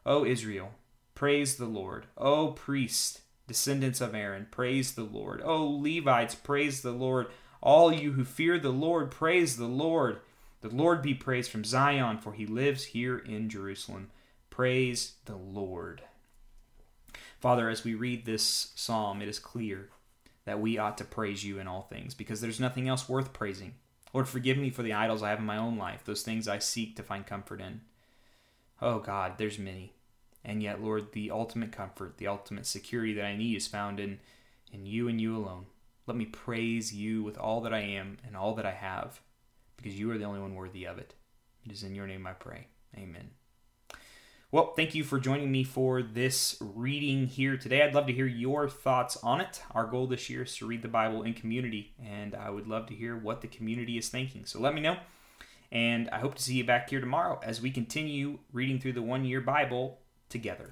O 0.07 0.25
Israel, 0.25 0.73
Praise 1.15 1.57
the 1.57 1.67
Lord. 1.67 2.07
O 2.17 2.53
priests, 2.53 3.21
descendants 3.47 4.01
of 4.01 4.15
Aaron, 4.15 4.47
praise 4.51 4.95
the 4.95 5.05
Lord. 5.05 5.43
O 5.45 5.67
Levites, 5.67 6.35
praise 6.35 6.81
the 6.81 6.93
Lord. 6.93 7.27
All 7.63 7.93
you 7.93 8.13
who 8.13 8.25
fear 8.25 8.59
the 8.59 8.71
Lord, 8.71 9.11
praise 9.11 9.57
the 9.57 9.67
Lord. 9.67 10.21
The 10.63 10.69
Lord 10.69 11.01
be 11.01 11.15
praised 11.15 11.51
from 11.51 11.65
Zion, 11.65 12.19
for 12.19 12.33
he 12.33 12.45
lives 12.45 12.85
here 12.85 13.19
in 13.19 13.49
Jerusalem. 13.49 14.11
Praise 14.51 15.15
the 15.25 15.37
Lord. 15.37 16.03
Father, 17.41 17.69
as 17.69 17.85
we 17.85 17.95
read 17.95 18.25
this 18.25 18.73
psalm, 18.75 19.23
it 19.23 19.29
is 19.29 19.39
clear 19.39 19.91
that 20.45 20.61
we 20.61 20.77
ought 20.77 20.99
to 20.99 21.05
praise 21.05 21.45
you 21.45 21.59
in 21.59 21.69
all 21.69 21.83
things, 21.83 22.15
because 22.15 22.41
there's 22.41 22.61
nothing 22.61 22.89
else 22.89 23.09
worth 23.09 23.33
praising. 23.33 23.75
Lord, 24.13 24.29
forgive 24.29 24.59
me 24.59 24.71
for 24.71 24.83
the 24.83 24.93
idols 24.93 25.23
I 25.23 25.31
have 25.31 25.39
in 25.39 25.47
my 25.47 25.57
own 25.57 25.79
life, 25.79 26.05
those 26.05 26.23
things 26.23 26.49
I 26.49 26.59
seek 26.59 26.97
to 26.97 27.03
find 27.03 27.27
comfort 27.27 27.61
in. 27.61 27.81
Oh 28.81 28.99
God, 28.99 29.35
there's 29.39 29.59
many. 29.59 29.93
And 30.45 30.63
yet, 30.63 30.83
Lord, 30.83 31.13
the 31.13 31.31
ultimate 31.31 31.71
comfort, 31.71 32.19
the 32.19 32.27
ultimate 32.27 32.67
security 32.67 33.15
that 33.15 33.25
I 33.25 33.37
need 33.37 33.57
is 33.57 33.69
found 33.69 34.01
in, 34.01 34.19
in 34.73 34.85
you 34.85 35.07
and 35.07 35.21
you 35.21 35.37
alone. 35.37 35.67
Let 36.07 36.17
me 36.17 36.27
praise 36.27 36.93
you 36.93 37.23
with 37.23 37.39
all 37.39 37.61
that 37.63 37.73
I 37.73 37.81
am 37.81 38.19
and 38.27 38.37
all 38.37 38.55
that 38.57 38.67
I 38.67 38.73
have, 38.73 39.21
because 39.77 39.99
you 39.99 40.11
are 40.11 40.19
the 40.19 40.25
only 40.25 40.41
one 40.41 40.55
worthy 40.55 40.85
of 40.85 40.99
it. 40.99 41.15
It 41.65 41.73
is 41.73 41.83
in 41.83 41.95
your 41.95 42.07
name 42.07 42.27
I 42.27 42.33
pray. 42.33 42.67
Amen. 42.97 43.31
Well, 44.51 44.75
thank 44.77 44.95
you 44.95 45.03
for 45.03 45.19
joining 45.19 45.51
me 45.51 45.65
for 45.65 46.03
this 46.03 46.59
reading 46.61 47.27
here 47.27 47.57
today. 47.57 47.83
I'd 47.83 47.95
love 47.95 48.07
to 48.09 48.13
hear 48.13 48.27
your 48.27 48.69
thoughts 48.69 49.17
on 49.23 49.41
it. 49.41 49.63
Our 49.71 49.87
goal 49.87 50.07
this 50.07 50.29
year 50.29 50.43
is 50.43 50.55
to 50.57 50.67
read 50.67 50.83
the 50.83 50.89
Bible 50.89 51.23
in 51.23 51.33
community, 51.33 51.95
and 52.05 52.35
I 52.35 52.51
would 52.51 52.67
love 52.67 52.87
to 52.89 52.95
hear 52.95 53.17
what 53.17 53.41
the 53.41 53.49
community 53.49 53.97
is 53.97 54.11
thinking. 54.11 54.45
So 54.45 54.61
let 54.61 54.75
me 54.75 54.83
know. 54.83 54.99
And 55.71 56.11
I 56.11 56.19
hope 56.19 56.35
to 56.35 56.43
see 56.43 56.53
you 56.55 56.65
back 56.65 56.91
here 56.91 57.01
tomorrow 57.01 57.41
as 57.43 57.63
we 57.63 57.71
continue 57.71 58.41
reading 58.53 58.79
through 58.79 58.93
the 58.93 59.01
one 59.01 59.25
year 59.25 59.41
Bible 59.41 60.01
together. 60.29 60.71